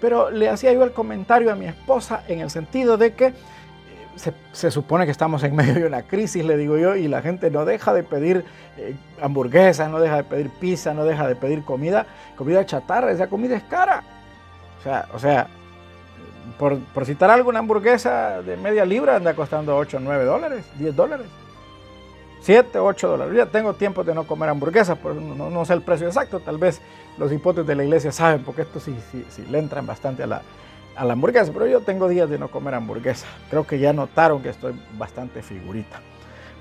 Pero 0.00 0.30
le 0.30 0.48
hacía 0.48 0.72
yo 0.72 0.84
el 0.84 0.92
comentario 0.92 1.50
a 1.50 1.56
mi 1.56 1.66
esposa 1.66 2.22
en 2.28 2.40
el 2.40 2.50
sentido 2.50 2.96
de 2.96 3.14
que 3.14 3.32
se, 4.16 4.70
supone 4.70 5.04
que 5.04 5.12
estamos 5.12 5.42
en 5.44 5.54
medio 5.56 5.74
de 5.74 5.86
una 5.86 6.02
crisis, 6.02 6.44
le 6.44 6.56
digo 6.56 6.76
yo, 6.78 6.96
y 6.96 7.08
la 7.08 7.22
gente 7.22 7.50
no 7.50 7.64
deja 7.64 7.92
de 7.94 8.02
pedir 8.02 8.44
eh, 8.76 8.94
hamburguesas, 9.20 9.90
no 9.90 10.00
deja 10.00 10.16
de 10.16 10.24
pedir 10.24 10.50
pizza, 10.50 10.94
no 10.94 11.04
deja 11.04 11.28
de 11.28 11.36
pedir 11.36 11.62
comida, 11.62 12.06
comida 12.36 12.66
chatarra, 12.66 13.12
esa 13.12 13.28
comida 13.28 13.56
es 13.56 13.62
cara. 13.64 14.02
O 14.78 14.82
sea, 14.82 15.08
o 15.14 15.18
sea 15.18 15.48
por, 16.58 17.04
citar 17.04 17.30
algo, 17.30 17.50
una 17.50 17.58
hamburguesa 17.58 18.42
de 18.42 18.56
media 18.56 18.84
libra 18.84 19.16
anda 19.16 19.34
costando 19.34 19.76
8, 19.76 19.98
9 20.00 20.24
dólares, 20.24 20.64
10 20.78 20.96
dólares. 20.96 21.26
7, 22.40 22.78
8 22.78 23.08
dólares. 23.08 23.34
Ya 23.36 23.46
tengo 23.46 23.74
tiempo 23.74 24.04
de 24.04 24.14
no 24.14 24.24
comer 24.24 24.48
hamburguesas, 24.48 24.96
pero 25.02 25.14
no, 25.14 25.64
sé 25.64 25.72
el 25.74 25.82
precio 25.82 26.06
exacto. 26.06 26.40
Tal 26.40 26.58
vez 26.58 26.80
los 27.18 27.32
hipótesis 27.32 27.66
de 27.66 27.74
la 27.74 27.84
iglesia 27.84 28.12
saben, 28.12 28.44
porque 28.44 28.62
esto 28.62 28.78
sí, 28.80 28.96
sí, 29.10 29.24
sí 29.28 29.44
le 29.50 29.58
entran 29.58 29.86
bastante 29.86 30.22
a 30.22 30.26
la, 30.26 30.42
a 30.96 31.04
la 31.04 31.12
hamburguesa, 31.12 31.52
pero 31.52 31.66
yo 31.66 31.80
tengo 31.80 32.08
días 32.08 32.28
de 32.30 32.38
no 32.38 32.50
comer 32.50 32.74
hamburguesa. 32.74 33.26
Creo 33.50 33.66
que 33.66 33.78
ya 33.78 33.92
notaron 33.92 34.42
que 34.42 34.48
estoy 34.48 34.74
bastante 34.98 35.42
figurita. 35.42 36.00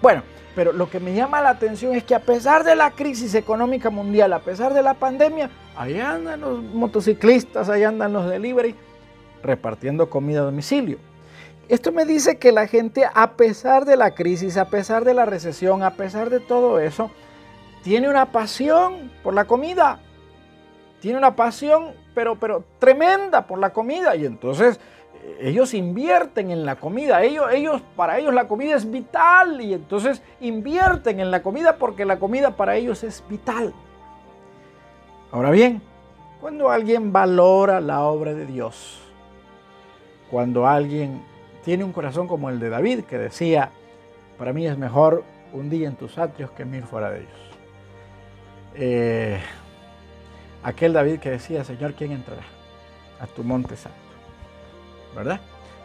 Bueno, 0.01 0.23
pero 0.55 0.71
lo 0.71 0.89
que 0.89 0.99
me 0.99 1.13
llama 1.13 1.41
la 1.41 1.49
atención 1.49 1.95
es 1.95 2.03
que 2.03 2.15
a 2.15 2.19
pesar 2.19 2.63
de 2.63 2.75
la 2.75 2.91
crisis 2.91 3.35
económica 3.35 3.89
mundial, 3.89 4.33
a 4.33 4.39
pesar 4.39 4.73
de 4.73 4.81
la 4.81 4.93
pandemia, 4.93 5.49
ahí 5.75 5.99
andan 5.99 6.41
los 6.41 6.61
motociclistas, 6.61 7.69
ahí 7.69 7.83
andan 7.83 8.13
los 8.13 8.29
delivery 8.29 8.75
repartiendo 9.43 10.09
comida 10.09 10.39
a 10.39 10.43
domicilio. 10.43 10.97
Esto 11.67 11.91
me 11.91 12.05
dice 12.05 12.37
que 12.37 12.51
la 12.51 12.67
gente, 12.67 13.05
a 13.11 13.31
pesar 13.31 13.85
de 13.85 13.97
la 13.97 14.11
crisis, 14.11 14.57
a 14.57 14.69
pesar 14.69 15.03
de 15.03 15.13
la 15.13 15.25
recesión, 15.25 15.83
a 15.83 15.91
pesar 15.95 16.29
de 16.29 16.39
todo 16.39 16.79
eso, 16.79 17.09
tiene 17.83 18.09
una 18.09 18.31
pasión 18.31 19.11
por 19.23 19.33
la 19.33 19.45
comida. 19.45 19.99
tiene 20.99 21.17
una 21.17 21.35
pasión, 21.35 21.91
pero, 22.15 22.35
pero 22.37 22.63
tremenda 22.79 23.45
por 23.45 23.59
la 23.59 23.71
comida. 23.71 24.15
Y 24.15 24.25
entonces 24.25 24.79
eh, 25.23 25.37
ellos 25.41 25.73
invierten 25.73 26.49
en 26.49 26.65
la 26.65 26.77
comida. 26.77 27.21
Ellos, 27.21 27.45
ellos, 27.51 27.81
para 27.95 28.17
ellos 28.17 28.33
la 28.33 28.47
comida 28.47 28.75
es 28.75 28.89
vital. 28.89 29.61
Y 29.61 29.73
entonces 29.73 30.23
invierten 30.39 31.19
en 31.19 31.29
la 31.29 31.43
comida 31.43 31.75
porque 31.77 32.05
la 32.05 32.17
comida 32.17 32.55
para 32.55 32.75
ellos 32.75 33.03
es 33.03 33.23
vital. 33.29 33.73
Ahora 35.31 35.51
bien, 35.51 35.81
cuando 36.39 36.69
alguien 36.69 37.11
valora 37.11 37.81
la 37.81 38.03
obra 38.03 38.33
de 38.33 38.45
Dios, 38.45 39.01
cuando 40.31 40.65
alguien 40.65 41.21
tiene 41.63 41.83
un 41.83 41.91
corazón 41.91 42.27
como 42.27 42.49
el 42.49 42.59
de 42.59 42.69
David, 42.69 43.01
que 43.01 43.17
decía, 43.17 43.71
para 44.37 44.53
mí 44.53 44.65
es 44.65 44.77
mejor 44.77 45.23
un 45.53 45.69
día 45.69 45.87
en 45.87 45.95
tus 45.95 46.17
atrios 46.17 46.51
que 46.51 46.63
mil 46.63 46.83
fuera 46.83 47.09
de 47.09 47.19
ellos. 47.19 47.57
Eh, 48.75 49.39
aquel 50.65 50.93
David 50.93 51.19
que 51.19 51.29
decía, 51.29 51.63
Señor, 51.63 51.93
¿quién 51.93 52.11
entrará 52.11 52.41
a 53.19 53.27
tu 53.27 53.43
monte 53.43 53.77
santo? 53.77 53.97
¿Verdad? 55.15 55.39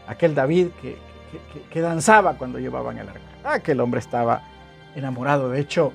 Aquel 0.08 0.34
David 0.34 0.68
que, 0.80 0.96
que, 1.70 1.80
danzaba 1.80 2.34
cuando 2.34 2.58
llevaban 2.58 2.98
el 2.98 3.08
arca. 3.08 3.20
Aquel 3.44 3.80
hombre 3.80 4.00
estaba 4.00 4.42
enamorado. 4.96 5.50
De 5.50 5.60
hecho, 5.60 5.92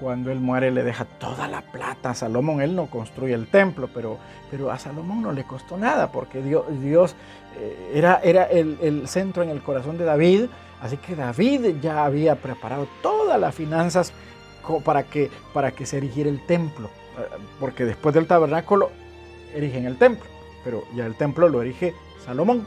cuando 0.00 0.32
él 0.32 0.40
muere 0.40 0.70
le 0.70 0.82
deja 0.82 1.04
toda 1.04 1.46
la 1.46 1.60
plata 1.60 2.10
a 2.10 2.14
Salomón. 2.14 2.62
Él 2.62 2.74
no 2.74 2.86
construye 2.86 3.34
el 3.34 3.46
templo, 3.46 3.88
pero, 3.94 4.18
pero 4.50 4.72
a 4.72 4.78
Salomón 4.78 5.22
no 5.22 5.32
le 5.32 5.44
costó 5.44 5.76
nada 5.76 6.10
porque 6.10 6.42
Dios, 6.42 6.64
Dios 6.80 7.14
eh, 7.58 7.92
era, 7.94 8.20
era 8.24 8.44
el, 8.44 8.78
el, 8.80 9.06
centro 9.08 9.42
en 9.42 9.50
el 9.50 9.62
corazón 9.62 9.98
de 9.98 10.04
David. 10.04 10.46
Así 10.80 10.96
que 10.96 11.14
David 11.14 11.76
ya 11.80 12.04
había 12.04 12.34
preparado 12.34 12.88
todas 13.02 13.38
las 13.38 13.54
finanzas 13.54 14.12
para 14.84 15.02
que, 15.02 15.30
para 15.52 15.70
que 15.70 15.84
se 15.86 15.98
erigiera 15.98 16.30
el 16.30 16.44
templo. 16.46 16.90
Eh, 17.18 17.22
porque 17.60 17.84
después 17.84 18.14
del 18.14 18.26
tabernáculo 18.26 18.90
erigen 19.54 19.86
el 19.86 19.98
templo, 19.98 20.28
pero 20.64 20.84
ya 20.94 21.06
el 21.06 21.14
templo 21.16 21.48
lo 21.48 21.62
erige 21.62 21.94
Salomón. 22.24 22.66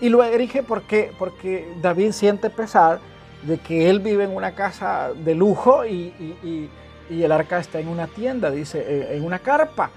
Y 0.00 0.08
lo 0.08 0.22
erige 0.24 0.62
porque, 0.62 1.12
porque 1.18 1.68
David 1.82 2.12
siente 2.12 2.48
pesar 2.50 3.00
de 3.42 3.58
que 3.58 3.90
él 3.90 4.00
vive 4.00 4.24
en 4.24 4.34
una 4.34 4.54
casa 4.54 5.10
de 5.14 5.34
lujo 5.34 5.84
y, 5.84 6.68
el 7.10 7.32
arca 7.32 7.58
está 7.58 7.80
en 7.80 7.88
una 7.88 8.06
tienda, 8.06 8.50
dice, 8.50 9.16
en 9.16 9.24
una 9.24 9.40
carpa. 9.40 9.90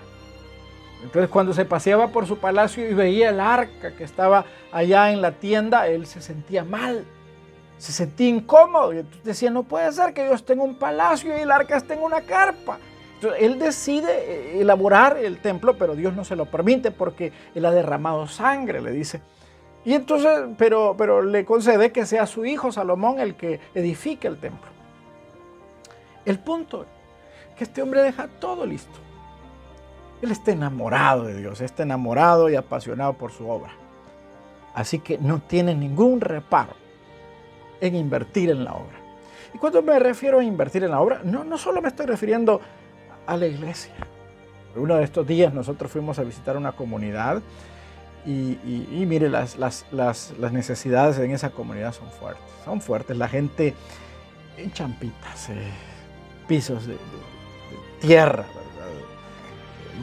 Entonces 1.03 1.29
cuando 1.29 1.53
se 1.53 1.65
paseaba 1.65 2.07
por 2.07 2.25
su 2.25 2.37
palacio 2.37 2.89
y 2.89 2.93
veía 2.93 3.29
el 3.29 3.39
arca 3.39 3.91
que 3.91 4.05
estaba 4.05 4.45
allá 4.71 5.11
en 5.11 5.21
la 5.21 5.33
tienda, 5.33 5.87
él 5.87 6.05
se 6.07 6.21
sentía 6.21 6.63
mal, 6.63 7.05
se 7.77 7.91
sentía 7.91 8.29
incómodo. 8.29 8.93
Y 8.93 9.05
decía, 9.23 9.51
no 9.51 9.63
puede 9.63 9.91
ser 9.91 10.13
que 10.13 10.23
Dios 10.23 10.45
tenga 10.45 10.63
un 10.63 10.75
palacio 10.75 11.37
y 11.37 11.41
el 11.41 11.51
arca 11.51 11.75
esté 11.75 11.95
en 11.95 12.03
una 12.03 12.21
carpa. 12.21 12.79
Él 13.37 13.59
decide 13.59 14.11
eh, 14.11 14.61
elaborar 14.61 15.17
el 15.17 15.39
templo, 15.39 15.77
pero 15.77 15.95
Dios 15.95 16.13
no 16.13 16.25
se 16.25 16.35
lo 16.35 16.45
permite 16.45 16.91
porque 16.91 17.31
él 17.55 17.65
ha 17.65 17.71
derramado 17.71 18.27
sangre, 18.27 18.81
le 18.81 18.91
dice. 18.91 19.21
Y 19.85 19.93
entonces, 19.93 20.31
pero, 20.57 20.95
pero 20.97 21.21
le 21.21 21.45
concede 21.45 21.91
que 21.91 22.05
sea 22.05 22.25
su 22.25 22.45
hijo 22.45 22.71
Salomón 22.71 23.19
el 23.19 23.35
que 23.35 23.59
edifique 23.73 24.27
el 24.27 24.37
templo. 24.37 24.71
El 26.25 26.39
punto 26.39 26.83
es 26.83 27.55
que 27.57 27.63
este 27.65 27.81
hombre 27.81 28.01
deja 28.01 28.27
todo 28.39 28.65
listo. 28.65 28.99
Él 30.21 30.31
está 30.31 30.51
enamorado 30.51 31.25
de 31.25 31.35
Dios, 31.35 31.59
está 31.59 31.83
enamorado 31.83 32.49
y 32.49 32.55
apasionado 32.55 33.13
por 33.13 33.31
su 33.31 33.49
obra. 33.49 33.73
Así 34.73 34.99
que 34.99 35.17
no 35.17 35.39
tiene 35.39 35.75
ningún 35.75 36.21
reparo 36.21 36.73
en 37.81 37.95
invertir 37.95 38.49
en 38.49 38.63
la 38.63 38.73
obra. 38.73 38.97
Y 39.53 39.57
cuando 39.57 39.81
me 39.81 39.99
refiero 39.99 40.39
a 40.39 40.43
invertir 40.43 40.85
en 40.85 40.91
la 40.91 41.01
obra, 41.01 41.21
no, 41.23 41.43
no 41.43 41.57
solo 41.57 41.81
me 41.81 41.89
estoy 41.89 42.05
refiriendo 42.05 42.61
a 43.25 43.37
la 43.37 43.47
iglesia. 43.47 43.93
Uno 44.75 44.95
de 44.95 45.03
estos 45.03 45.25
días 45.27 45.53
nosotros 45.53 45.91
fuimos 45.91 46.17
a 46.19 46.23
visitar 46.23 46.57
una 46.57 46.71
comunidad 46.71 47.41
y, 48.25 49.05
mire, 49.05 49.29
las, 49.29 49.57
las, 49.57 50.33
necesidades 50.51 51.17
en 51.19 51.31
esa 51.31 51.49
comunidad 51.49 51.93
son 51.93 52.09
fuertes, 52.09 52.43
son 52.63 52.81
fuertes. 52.81 53.17
La 53.17 53.27
gente 53.27 53.73
en 54.57 54.71
champitas, 54.71 55.49
eh, 55.49 55.71
pisos 56.47 56.87
de, 56.87 56.97
tierra, 57.99 58.45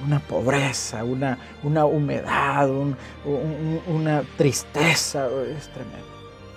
una 0.07 0.21
pobreza, 0.21 1.05
una, 1.05 1.38
una 1.62 1.85
humedad, 1.85 2.71
una 3.87 4.23
tristeza, 4.37 5.27
es 5.27 5.68
tremendo, 5.68 6.07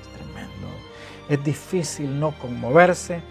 es 0.01 0.17
tremendo. 0.17 0.67
Es 1.29 1.43
difícil 1.43 2.19
no 2.19 2.31
conmoverse 2.39 3.21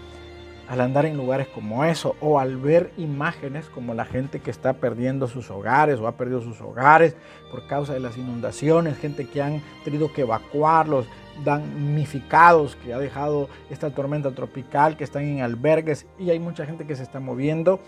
al 0.73 0.81
andar 0.81 1.05
en 1.05 1.15
lugares 1.15 1.47
como 1.49 1.85
eso 1.85 2.15
o 2.19 2.39
al 2.39 2.57
ver 2.57 2.93
imágenes 2.97 3.69
como 3.69 3.93
la 3.93 4.05
gente 4.05 4.39
que 4.39 4.49
está 4.49 4.73
perdiendo 4.73 5.27
sus 5.27 5.51
hogares 5.51 5.99
o 5.99 6.07
ha 6.07 6.13
perdido 6.13 6.41
sus 6.41 6.59
hogares 6.61 7.15
por 7.51 7.67
causa 7.67 7.93
de 7.93 7.99
las 7.99 8.17
inundaciones, 8.17 8.97
gente 8.97 9.27
que 9.27 9.43
han 9.43 9.61
tenido 9.83 10.11
que 10.11 10.21
evacuarlos, 10.21 11.05
damnificados, 11.45 12.75
que 12.75 12.91
ha 12.91 12.97
dejado 12.97 13.49
esta 13.69 13.91
tormenta 13.91 14.31
tropical, 14.31 14.97
que 14.97 15.03
están 15.03 15.25
en 15.25 15.41
albergues 15.41 16.07
y 16.17 16.31
hay 16.31 16.39
mucha 16.39 16.65
gente 16.65 16.87
que 16.87 16.95
se 16.95 17.03
está 17.03 17.19
moviendo 17.19 17.79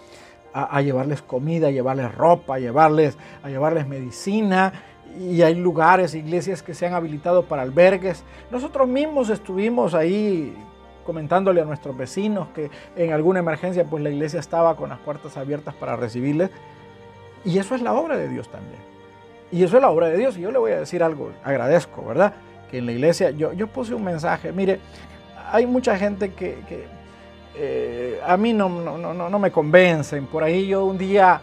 a, 0.53 0.79
llevarles 0.83 1.23
comida, 1.23 1.69
a 1.69 1.71
llevarles 1.71 2.13
ropa, 2.13 2.59
llevarles, 2.59 3.17
a 3.41 3.49
llevarles 3.49 3.87
medicina 3.87 4.73
y 5.19 5.41
hay 5.41 5.55
lugares, 5.55 6.13
iglesias 6.13 6.61
que 6.61 6.75
se 6.75 6.85
han 6.85 6.93
habilitado 6.93 7.45
para 7.45 7.63
albergues. 7.63 8.23
Nosotros 8.51 8.87
mismos 8.87 9.31
estuvimos 9.31 9.95
ahí 9.95 10.55
comentándole 11.05 11.61
a 11.61 11.65
nuestros 11.65 11.95
vecinos 11.95 12.47
que 12.53 12.69
en 12.95 13.13
alguna 13.13 13.39
emergencia 13.39 13.85
pues 13.85 14.03
la 14.03 14.09
iglesia 14.09 14.39
estaba 14.39 14.75
con 14.75 14.89
las 14.89 14.99
puertas 14.99 15.37
abiertas 15.37 15.73
para 15.75 15.95
recibirles. 15.95 16.49
Y 17.45 17.59
eso 17.59 17.75
es 17.75 17.81
la 17.81 17.93
obra 17.93 18.17
de 18.17 18.27
Dios 18.27 18.49
también. 18.49 18.79
Y 19.51 19.63
eso 19.63 19.77
es 19.77 19.81
la 19.81 19.89
obra 19.89 20.09
de 20.09 20.17
Dios. 20.17 20.37
Y 20.37 20.41
yo 20.41 20.51
le 20.51 20.57
voy 20.57 20.71
a 20.71 20.79
decir 20.79 21.03
algo, 21.03 21.31
agradezco, 21.43 22.03
¿verdad? 22.03 22.33
Que 22.69 22.79
en 22.79 22.87
la 22.87 22.91
iglesia 22.91 23.29
yo, 23.29 23.53
yo 23.53 23.67
puse 23.67 23.93
un 23.93 24.03
mensaje. 24.03 24.51
Mire, 24.51 24.79
hay 25.51 25.67
mucha 25.67 25.95
gente 25.95 26.33
que, 26.33 26.57
eh, 27.55 28.19
a 28.25 28.35
mí 28.35 28.51
no, 28.51 28.67
no, 28.67 28.97
no, 28.97 29.29
no, 29.29 29.39
me 29.39 29.51
convencen. 29.51 30.25
Por 30.25 30.43
ahí 30.43 30.67
yo 30.67 30.85
un 30.85 30.97
día 30.97 31.39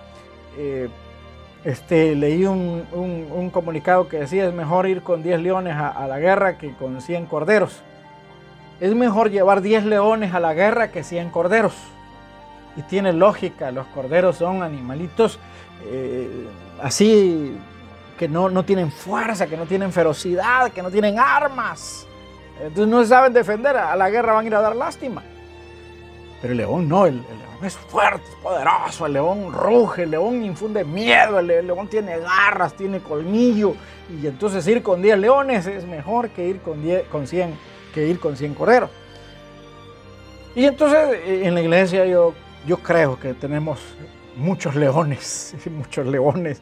eh, 0.59 0.89
este, 1.65 2.17
leí 2.17 2.45
un, 2.45 2.85
un, 2.93 3.51
comunicado 3.51 4.09
que 4.09 4.19
decía 4.19 4.49
es 4.49 4.53
mejor 4.53 4.89
ir 4.89 5.03
con 5.03 5.23
10 5.23 5.41
leones 5.41 5.75
a, 5.75 5.89
a 5.89 6.09
la 6.09 6.19
guerra 6.19 6.59
que 6.59 6.75
con 6.75 7.01
100 7.01 7.27
corderos. 7.27 7.83
Es 8.83 8.93
mejor 8.97 9.31
llevar 9.31 9.63
10 9.63 9.85
leones 9.85 10.35
a 10.35 10.41
la 10.41 10.55
guerra 10.55 10.91
que 10.91 11.05
100 11.05 11.31
corderos. 11.31 11.75
Y 12.77 12.83
tiene 12.83 13.13
lógica, 13.13 13.71
los 13.71 13.87
corderos 13.87 14.39
son 14.39 14.65
animalitos 14.65 15.39
eh, 15.85 16.49
así 16.83 17.57
que 18.19 18.29
no, 18.29 18.51
no 18.51 18.65
tienen 18.65 18.91
fuerza, 18.91 19.47
que 19.47 19.57
no 19.57 19.67
tienen 19.67 19.93
ferocidad, 19.93 20.73
que 20.73 20.83
no 20.83 20.91
tienen 20.91 21.17
armas. 21.21 22.09
Entonces 22.61 22.89
no 22.89 23.05
saben 23.05 23.33
defender, 23.33 23.77
a 23.77 23.95
la 23.95 24.11
guerra 24.11 24.33
van 24.33 24.45
a 24.45 24.49
ir 24.49 24.55
a 24.57 24.61
dar 24.61 24.75
lástima. 24.75 25.23
Pero 26.41 26.53
el 26.53 26.59
león 26.59 26.89
no, 26.89 27.07
el, 27.07 27.19
león 27.19 27.65
es 27.65 27.77
fuerte, 27.77 28.25
es 28.29 28.35
poderoso, 28.43 29.07
el 29.07 29.13
león 29.13 29.53
ruge, 29.53 30.03
el 30.03 30.11
león 30.11 30.45
infunde 30.45 30.85
miedo, 30.85 31.39
el, 31.39 31.47
león 31.47 31.87
tiene 31.87 32.19
garras, 32.19 32.75
tiene 32.75 32.99
colmillo. 32.99 33.75
Y 34.21 34.27
entonces 34.27 34.67
ir 34.67 34.83
con 34.83 35.01
10 35.01 35.19
leones 35.19 35.67
es 35.67 35.87
mejor 35.87 36.31
que 36.31 36.47
ir 36.49 36.61
con, 36.61 36.83
10, 36.83 37.05
con 37.05 37.29
100 37.29 37.55
que 37.93 38.07
ir 38.07 38.19
con 38.19 38.37
100 38.37 38.55
corderos. 38.55 38.91
Y 40.55 40.65
entonces 40.65 41.19
eh, 41.25 41.43
en 41.45 41.55
la 41.55 41.63
iglesia 41.63 42.05
yo, 42.05 42.35
yo 42.67 42.77
creo 42.79 43.19
que 43.19 43.35
tenemos 43.35 43.81
muchos 44.37 44.75
leones, 44.75 45.55
muchos 45.71 46.07
leones. 46.07 46.61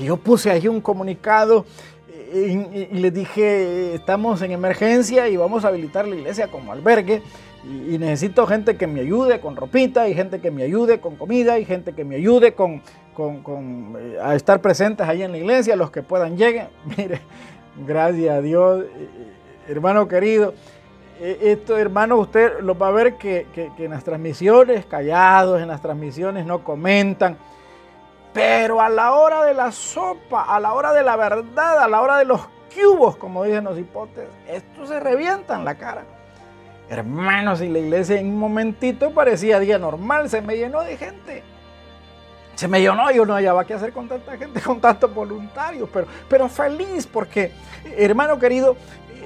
Y 0.00 0.06
yo 0.06 0.16
puse 0.16 0.50
ahí 0.50 0.68
un 0.68 0.80
comunicado 0.80 1.64
eh, 2.32 2.88
y, 2.92 2.98
les 2.98 3.14
dije, 3.14 3.94
estamos 3.94 4.42
en 4.42 4.52
emergencia 4.52 5.28
y 5.28 5.36
vamos 5.36 5.64
a 5.64 5.68
habilitar 5.68 6.06
la 6.06 6.16
iglesia 6.16 6.48
como 6.48 6.72
albergue. 6.72 7.22
Y, 7.64 7.96
necesito 7.96 8.46
gente 8.46 8.76
que 8.76 8.86
me 8.86 9.00
ayude 9.00 9.40
con 9.40 9.56
ropita 9.56 10.06
y 10.08 10.14
gente 10.14 10.40
que 10.40 10.50
me 10.50 10.64
ayude 10.64 11.00
con 11.00 11.16
comida 11.16 11.58
y 11.58 11.64
gente 11.64 11.94
que 11.94 12.04
me 12.04 12.16
ayude 12.16 12.52
con, 12.52 12.82
con, 13.14 13.96
eh, 13.98 14.18
a 14.22 14.34
estar 14.34 14.60
presentes 14.60 15.06
ahí 15.06 15.22
en 15.22 15.32
la 15.32 15.38
iglesia, 15.38 15.76
los 15.76 15.90
que 15.90 16.02
puedan 16.02 16.36
lleguen. 16.36 16.66
Mire, 16.98 17.20
gracias 17.86 18.36
a 18.36 18.40
Dios 18.42 18.84
hermano 19.68 20.08
querido, 20.08 20.54
e, 21.20 21.52
esto, 21.52 21.76
hermano, 21.78 22.16
usted 22.16 22.60
lo 22.60 22.76
va 22.76 22.88
a 22.88 22.92
ver 22.92 23.14
que, 23.14 23.46
en 23.78 23.90
las 23.90 24.04
transmisiones, 24.04 24.86
callados, 24.86 25.60
en 25.60 25.68
las 25.68 25.80
transmisiones 25.80 26.44
no 26.46 26.64
comentan. 26.64 27.36
Pero 28.32 28.80
a 28.80 28.88
la 28.88 29.12
hora 29.12 29.44
de 29.44 29.54
la 29.54 29.70
sopa, 29.70 30.42
a 30.42 30.58
la 30.58 30.72
hora 30.72 30.92
de 30.92 31.04
la 31.04 31.16
verdad, 31.16 31.82
a 31.82 31.88
la 31.88 32.02
hora 32.02 32.18
de 32.18 32.24
los 32.24 32.40
cubos, 32.74 33.16
como 33.16 33.44
dicen 33.44 33.64
los 33.64 33.78
hipótesis, 33.78 34.30
esto 34.48 34.86
se 34.86 34.98
revienta 34.98 35.54
en 35.54 35.64
la 35.64 35.76
cara. 35.76 36.04
Hermanos, 36.90 37.60
y 37.60 37.68
la 37.68 37.78
iglesia 37.78 38.18
en 38.18 38.26
un 38.26 38.38
momentito 38.38 39.12
parecía 39.12 39.60
día 39.60 39.78
normal, 39.78 40.28
se 40.28 40.42
me 40.42 40.56
llenó 40.56 40.80
de 40.80 40.96
gente. 40.96 41.42
Se 42.56 42.68
me 42.68 42.80
llenó, 42.80 43.10
yo 43.10 43.24
no 43.24 43.34
hallaba 43.34 43.64
qué 43.64 43.74
hacer 43.74 43.92
con 43.92 44.08
tanta 44.08 44.36
gente, 44.36 44.60
con 44.64 44.80
tantos 44.80 45.12
voluntarios, 45.14 45.88
pero, 45.92 46.06
pero 46.28 46.48
feliz 46.48 47.06
porque, 47.06 47.52
hermano 47.96 48.38
querido, 48.38 48.76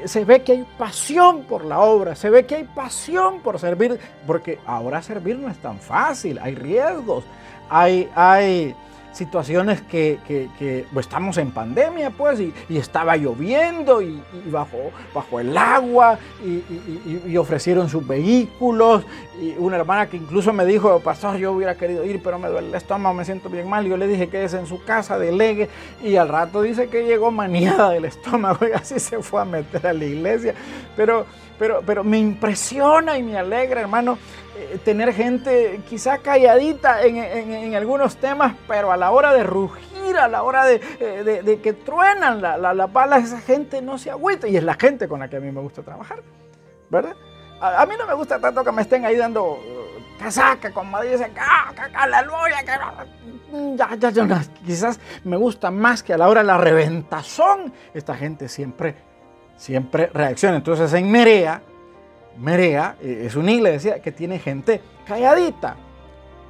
se 0.07 0.25
ve 0.25 0.43
que 0.43 0.53
hay 0.53 0.67
pasión 0.79 1.43
por 1.43 1.65
la 1.65 1.81
obra, 1.81 2.15
se 2.15 2.31
ve 2.31 2.47
que 2.47 2.57
hay 2.57 2.65
pasión 2.65 3.41
por 3.41 3.59
servir, 3.59 3.99
porque 4.27 4.59
ahora 4.67 5.03
servir 5.03 5.39
no 5.39 5.49
es 5.49 5.59
tan 5.59 5.79
fácil, 5.79 6.39
hay 6.41 6.55
riesgos, 6.55 7.25
hay, 7.69 8.09
hay 8.15 8.75
situaciones 9.19 9.83
que, 9.83 10.19
pues, 10.93 11.07
estamos 11.07 11.37
en 11.39 11.51
pandemia, 11.51 12.11
pues, 12.11 12.41
y, 12.41 12.55
estaba 12.71 13.17
lloviendo 13.17 14.01
y, 14.01 14.23
bajo, 14.47 14.93
bajo 15.13 15.41
el 15.41 15.57
agua 15.57 16.19
y, 16.45 17.37
ofrecieron 17.37 17.89
sus 17.89 18.07
vehículos. 18.07 19.05
Y 19.41 19.55
una 19.59 19.77
hermana 19.77 20.09
que 20.09 20.17
incluso 20.17 20.53
me 20.53 20.65
dijo, 20.65 21.01
pastor, 21.01 21.37
yo 21.37 21.53
hubiera 21.53 21.75
querido 21.75 22.05
ir, 22.05 22.21
pero 22.23 22.39
me 22.39 22.49
duele 22.49 22.69
el 22.69 22.75
estómago, 22.75 23.15
me 23.15 23.25
siento 23.25 23.49
bien 23.49 23.69
mal. 23.69 23.85
Yo 23.87 23.97
le 23.97 24.07
dije 24.07 24.29
que 24.29 24.45
es 24.45 24.55
en 24.55 24.67
su 24.67 24.83
casa, 24.85 25.19
delegue. 25.19 25.69
Y 26.03 26.17
al 26.17 26.29
rato 26.29 26.63
dice 26.63 26.89
que 26.89 27.05
llegó 27.05 27.31
maniada 27.31 27.91
del 27.91 28.05
estómago 28.05 28.67
y 28.67 28.73
así 28.73 28.99
se 28.99 29.21
fue 29.23 29.43
a 29.43 29.45
meter 29.45 29.87
a 29.87 29.93
la 29.93 30.05
iglesia. 30.05 30.55
Pero, 30.97 31.27
pero, 31.59 31.83
pero 31.85 32.05
me 32.05 32.19
impresiona 32.19 33.19
y 33.19 33.23
me 33.23 33.37
alegra, 33.37 33.81
hermano, 33.81 34.19
tener 34.85 35.13
gente 35.13 35.81
quizá 35.89 36.19
calladita 36.19 37.03
en, 37.03 37.75
algunos 37.75 38.17
temas, 38.17 38.55
pero 38.67 38.93
a 38.93 38.97
la 38.97 39.11
hora 39.11 39.33
de 39.33 39.43
rugir, 39.43 40.17
a 40.17 40.29
la 40.29 40.43
hora 40.43 40.65
de, 40.65 40.81
eh, 41.01 41.61
que 41.63 41.73
truenan 41.73 42.41
la, 42.41 42.57
la, 42.57 42.75
la, 42.75 43.19
esa 43.19 43.41
gente 43.41 43.83
no 43.83 43.99
se 43.99 44.11
agüita. 44.11 44.49
Y 44.49 44.57
es 44.57 44.65
la 44.65 44.75
gente 44.75 45.09
con 45.09 45.21
la 45.21 45.29
que 45.29 45.37
a 45.37 45.41
mí 45.41 45.51
me 45.51 45.61
gusta 45.61 45.83
trabajar, 45.83 46.23
¿verdad? 46.91 47.15
A, 47.61 47.85
mí 47.87 47.95
no 47.99 48.07
me 48.07 48.15
gusta 48.15 48.39
tanto 48.39 48.63
que 48.63 48.71
me 48.71 48.83
estén 48.83 49.05
ahí 49.05 49.17
dando 49.17 49.59
eh, 49.65 50.05
casaca, 50.19 50.73
como 50.73 51.01
dicen, 51.03 51.33
¡ah, 51.39 51.73
aleluya! 51.95 52.63
Que... 52.65 53.77
Ya, 53.77 53.95
ya, 53.97 54.11
ya, 54.11 54.43
quizás 54.65 55.01
me 55.25 55.37
gusta 55.37 55.71
más 55.71 56.03
que 56.03 56.13
a 56.13 56.19
la 56.19 56.29
hora 56.29 56.43
de 56.43 56.47
la 56.47 56.59
reventazón, 56.59 57.73
esta 57.95 58.15
gente 58.15 58.49
siempre, 58.49 58.97
siempre 59.57 60.11
reacciona. 60.13 60.57
Entonces 60.57 60.93
en 60.93 61.11
Merea, 61.11 61.63
Merea 62.39 62.97
eh, 63.01 63.25
es 63.27 63.37
una 63.37 63.53
iglesia 63.53 64.01
que 64.01 64.13
tiene 64.13 64.39
gente 64.39 64.81
calladita, 65.07 65.77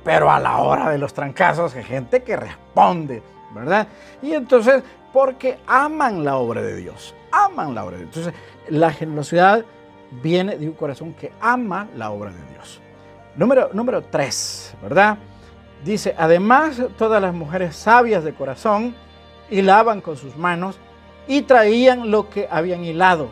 pero 0.05 0.31
a 0.31 0.39
la 0.39 0.59
hora 0.59 0.91
de 0.91 0.99
los 0.99 1.15
trancazos 1.15 1.75
hay 1.75 1.85
gente 1.85 2.23
que 2.23 2.37
responde, 2.37 3.23
¿verdad? 3.55 3.89
Y 4.23 4.33
entonces, 4.33 4.83
porque 5.13 5.59
aman 5.67 6.25
la 6.25 6.37
obra 6.37 6.63
de 6.63 6.77
Dios, 6.77 7.15
aman 7.33 7.75
la 7.75 7.85
obra 7.85 7.97
de 7.97 8.05
Dios. 8.05 8.17
Entonces, 8.17 8.43
la 8.69 8.93
generosidad 8.93 9.65
viene 10.23 10.57
de 10.57 10.69
un 10.69 10.75
corazón 10.75 11.15
que 11.15 11.33
ama 11.41 11.89
la 11.97 12.11
obra 12.11 12.31
de 12.31 12.53
Dios. 12.53 12.81
Número, 13.37 13.71
número 13.73 14.03
tres, 14.03 14.75
¿verdad? 14.83 15.17
Dice, 15.85 16.15
además 16.19 16.83
todas 16.99 17.23
las 17.23 17.33
mujeres 17.33 17.77
sabias 17.77 18.25
de 18.25 18.35
corazón 18.35 18.95
hilaban 19.49 20.01
con 20.01 20.17
sus 20.17 20.37
manos 20.37 20.79
y 21.27 21.43
traían 21.43 22.11
lo 22.11 22.29
que 22.29 22.49
habían 22.51 22.85
hilado 22.85 23.31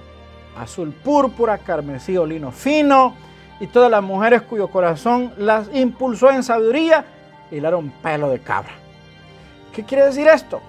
azul 0.58 0.92
púrpura, 0.92 1.58
carmesí 1.58 2.16
lino 2.26 2.50
fino, 2.50 3.14
y 3.60 3.66
todas 3.66 3.90
las 3.90 4.02
mujeres 4.02 4.42
cuyo 4.42 4.68
corazón 4.68 5.32
las 5.38 5.68
impulsó 5.72 6.30
en 6.30 6.42
sabiduría, 6.42 7.04
hilaron 7.50 7.90
pelo 8.02 8.28
de 8.28 8.38
cabra. 8.40 8.72
¿Qué 9.72 9.84
quiere 9.84 10.06
decir 10.06 10.26
esto? 10.28 10.60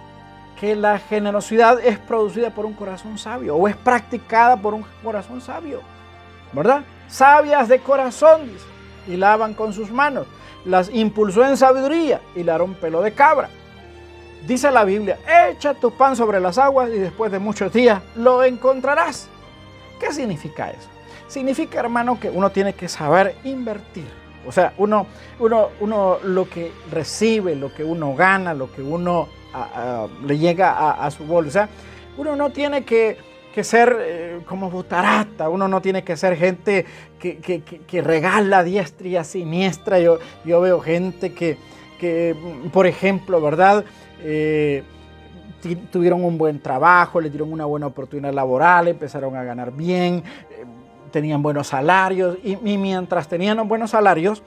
Que 0.59 0.75
la 0.75 0.99
generosidad 0.99 1.79
es 1.79 1.99
producida 1.99 2.49
por 2.49 2.65
un 2.65 2.73
corazón 2.73 3.17
sabio 3.17 3.55
o 3.55 3.67
es 3.67 3.75
practicada 3.75 4.57
por 4.57 4.73
un 4.73 4.85
corazón 5.03 5.41
sabio, 5.41 5.81
¿verdad? 6.53 6.81
Sabias 7.07 7.67
de 7.67 7.79
corazón, 7.79 8.49
hilaban 9.07 9.53
con 9.53 9.73
sus 9.73 9.91
manos, 9.91 10.27
las 10.65 10.89
impulsó 10.89 11.45
en 11.45 11.57
sabiduría, 11.57 12.21
hilaron 12.35 12.73
pelo 12.75 13.01
de 13.01 13.13
cabra. 13.13 13.49
Dice 14.45 14.71
la 14.71 14.83
Biblia, 14.83 15.17
echa 15.49 15.73
tu 15.73 15.91
pan 15.91 16.15
sobre 16.15 16.39
las 16.39 16.57
aguas 16.57 16.89
y 16.89 16.99
después 16.99 17.31
de 17.31 17.39
muchos 17.39 17.71
días 17.73 18.01
lo 18.15 18.43
encontrarás. 18.43 19.29
¿Qué 19.99 20.13
significa 20.13 20.69
eso? 20.69 20.89
Significa, 21.27 21.79
hermano, 21.79 22.19
que 22.19 22.29
uno 22.29 22.49
tiene 22.51 22.73
que 22.73 22.87
saber 22.87 23.35
invertir. 23.43 24.07
O 24.47 24.51
sea, 24.51 24.73
uno, 24.77 25.07
uno, 25.39 25.69
uno 25.81 26.19
lo 26.23 26.49
que 26.49 26.71
recibe, 26.89 27.55
lo 27.55 27.73
que 27.73 27.83
uno 27.83 28.15
gana, 28.15 28.53
lo 28.53 28.71
que 28.71 28.81
uno 28.81 29.27
le 30.25 30.37
llega 30.37 30.93
a, 30.93 31.11
su 31.11 31.25
bolsa, 31.25 31.67
uno 32.17 32.35
no 32.35 32.51
tiene 32.51 32.83
que, 32.85 33.17
ser 33.61 33.97
eh, 33.99 34.39
como 34.45 34.69
butarata, 34.69 35.49
uno 35.49 35.67
no 35.67 35.81
tiene 35.81 36.03
que 36.03 36.15
ser 36.15 36.37
gente 36.37 36.85
que, 37.19 37.39
que, 37.39 38.01
regala 38.01 38.63
diestra 38.63 39.07
y 39.07 39.23
siniestra. 39.25 39.99
Yo, 39.99 40.19
yo 40.45 40.61
veo 40.61 40.79
gente 40.79 41.33
que, 41.33 41.57
por 42.71 42.87
ejemplo, 42.87 43.41
¿verdad? 43.41 43.83
Eh, 44.21 44.83
tuvieron 45.91 46.23
un 46.23 46.37
buen 46.37 46.59
trabajo, 46.61 47.19
le 47.19 47.29
dieron 47.29 47.51
una 47.51 47.65
buena 47.65 47.87
oportunidad 47.87 48.33
laboral, 48.33 48.87
empezaron 48.87 49.35
a 49.35 49.43
ganar 49.43 49.71
bien, 49.71 50.23
eh, 50.51 50.65
tenían 51.11 51.41
buenos 51.41 51.67
salarios 51.67 52.37
y, 52.43 52.55
mientras 52.77 53.27
tenían 53.27 53.67
buenos 53.67 53.91
salarios, 53.91 54.43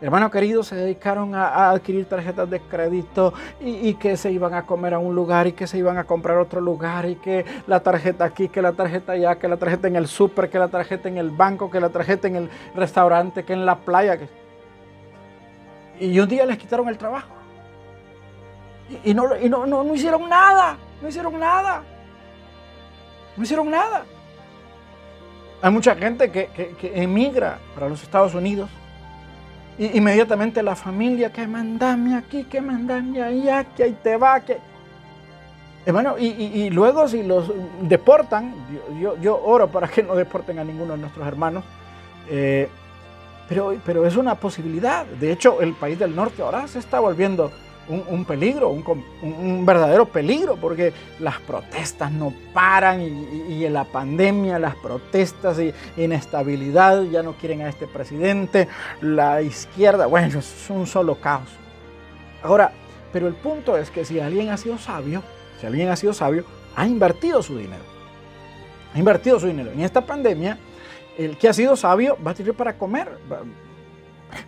hermanos 0.00 0.30
queridos, 0.30 0.66
se 0.68 0.76
dedicaron 0.76 1.34
a, 1.34 1.70
adquirir 1.70 2.06
tarjetas 2.06 2.48
de 2.50 2.60
crédito 2.60 3.32
y, 3.60 3.94
que 3.94 4.16
se 4.16 4.30
iban 4.30 4.54
a 4.54 4.66
comer 4.66 4.94
a 4.94 4.98
un 4.98 5.14
lugar 5.14 5.46
y 5.46 5.52
que 5.52 5.66
se 5.66 5.78
iban 5.78 5.98
a 5.98 6.04
comprar 6.04 6.38
a 6.38 6.42
otro 6.42 6.60
lugar 6.60 7.06
y 7.06 7.16
que 7.16 7.44
la 7.66 7.80
tarjeta 7.80 8.24
aquí, 8.24 8.48
que 8.48 8.62
la 8.62 8.72
tarjeta 8.72 9.12
allá, 9.12 9.36
que 9.36 9.48
la 9.48 9.56
tarjeta 9.56 9.88
en 9.88 9.96
el 9.96 10.06
súper, 10.06 10.50
que 10.50 10.58
la 10.58 10.68
tarjeta 10.68 11.08
en 11.08 11.18
el 11.18 11.30
banco, 11.30 11.70
que 11.70 11.80
la 11.80 11.90
tarjeta 11.90 12.28
en 12.28 12.36
el 12.36 12.50
restaurante, 12.74 13.44
que 13.44 13.52
en 13.52 13.66
la 13.66 13.76
playa. 13.76 14.18
Y 15.98 16.18
un 16.18 16.28
día 16.28 16.46
les 16.46 16.56
quitaron 16.56 16.88
el 16.88 16.96
trabajo. 16.96 17.39
Y, 19.04 19.14
no, 19.14 19.28
no, 19.48 19.66
no, 19.66 19.94
hicieron 19.94 20.28
nada, 20.28 20.76
no 21.00 21.08
hicieron 21.08 21.38
nada. 21.38 21.82
No 23.36 23.42
hicieron 23.42 23.70
nada. 23.70 24.04
Hay 25.62 25.70
mucha 25.70 25.94
gente 25.94 26.30
que, 26.30 26.48
emigra 26.94 27.58
para 27.74 27.88
los 27.88 28.02
Estados 28.02 28.34
Unidos. 28.34 28.68
Y 29.78 29.96
inmediatamente 29.96 30.62
la 30.62 30.74
familia, 30.74 31.30
que 31.32 31.46
mandame 31.46 32.16
aquí, 32.16 32.44
que 32.44 32.60
mandame 32.60 33.22
allá, 33.22 33.64
que 33.64 33.84
ahí 33.84 33.96
te 34.02 34.16
va, 34.16 34.40
que... 34.40 34.58
Hermano, 35.86 36.18
y, 36.18 36.68
luego 36.70 37.08
si 37.08 37.22
los 37.22 37.50
deportan, 37.82 38.54
yo, 39.00 39.16
yo, 39.18 39.40
oro 39.42 39.68
para 39.68 39.88
que 39.88 40.02
no 40.02 40.14
deporten 40.14 40.58
a 40.58 40.64
ninguno 40.64 40.92
de 40.92 40.98
nuestros 40.98 41.26
hermanos, 41.26 41.64
eh, 42.28 42.68
pero, 43.48 43.74
pero 43.84 44.06
es 44.06 44.16
una 44.16 44.34
posibilidad. 44.34 45.06
De 45.06 45.32
hecho, 45.32 45.62
el 45.62 45.72
país 45.74 45.98
del 45.98 46.14
norte 46.14 46.42
ahora 46.42 46.68
se 46.68 46.78
está 46.78 47.00
volviendo 47.00 47.50
un, 47.90 48.24
peligro, 48.24 48.70
un, 48.70 49.66
verdadero 49.66 50.06
peligro, 50.06 50.56
porque 50.56 50.92
las 51.18 51.40
protestas 51.40 52.10
no 52.12 52.32
paran 52.54 53.02
y, 53.02 53.64
en 53.64 53.72
la 53.72 53.84
pandemia 53.84 54.58
las 54.58 54.76
protestas 54.76 55.58
y 55.58 55.74
inestabilidad, 55.96 57.02
ya 57.04 57.22
no 57.22 57.32
quieren 57.34 57.62
a 57.62 57.68
este 57.68 57.86
presidente, 57.86 58.68
la 59.00 59.42
izquierda, 59.42 60.06
bueno, 60.06 60.38
es 60.38 60.70
un 60.70 60.86
solo 60.86 61.16
caos. 61.16 61.48
Ahora, 62.42 62.72
pero 63.12 63.26
el 63.26 63.34
punto 63.34 63.76
es 63.76 63.90
que 63.90 64.04
si 64.04 64.20
alguien 64.20 64.50
ha 64.50 64.56
sido 64.56 64.78
sabio, 64.78 65.22
si 65.60 65.66
alguien 65.66 65.88
ha 65.88 65.96
sido 65.96 66.12
sabio, 66.12 66.44
ha 66.76 66.86
invertido 66.86 67.42
su 67.42 67.58
dinero. 67.58 67.82
Ha 68.94 68.98
invertido 68.98 69.38
su 69.38 69.46
dinero. 69.46 69.70
En 69.72 69.80
esta 69.80 70.00
pandemia, 70.00 70.58
el 71.18 71.36
que 71.36 71.48
ha 71.48 71.52
sido 71.52 71.76
sabio 71.76 72.16
va 72.24 72.30
a 72.30 72.34
tener 72.34 72.54
para 72.54 72.78
comer. 72.78 73.08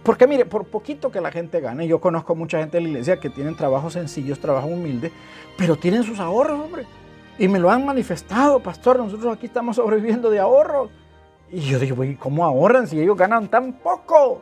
Porque 0.03 0.27
mire, 0.27 0.45
por 0.45 0.65
poquito 0.65 1.11
que 1.11 1.21
la 1.21 1.31
gente 1.31 1.61
gane, 1.61 1.87
yo 1.87 2.01
conozco 2.01 2.35
mucha 2.35 2.59
gente 2.59 2.79
de 2.79 2.83
la 2.83 2.89
iglesia 2.91 3.19
que 3.19 3.31
tienen 3.31 3.57
trabajos 3.57 3.95
sencillos, 3.95 4.41
trabajos 4.41 4.71
humildes, 4.71 5.13
pero 5.57 5.77
tienen 5.77 6.03
sus 6.05 6.19
ahorros, 6.21 6.61
hombre. 6.61 6.87
Y 7.39 7.49
me 7.49 7.59
lo 7.59 7.71
han 7.71 7.85
manifestado, 7.85 8.61
pastor, 8.61 8.99
nosotros 8.99 9.35
aquí 9.37 9.47
estamos 9.47 9.77
sobreviviendo 9.77 10.31
de 10.31 10.39
ahorros. 10.39 10.91
Y 11.51 11.61
yo 11.61 11.79
digo, 11.79 12.03
¿y 12.05 12.17
cómo 12.17 12.45
ahorran 12.45 12.87
si 12.87 13.01
ellos 13.01 13.17
ganan 13.17 13.49
tan 13.49 13.75
poco? 13.75 14.41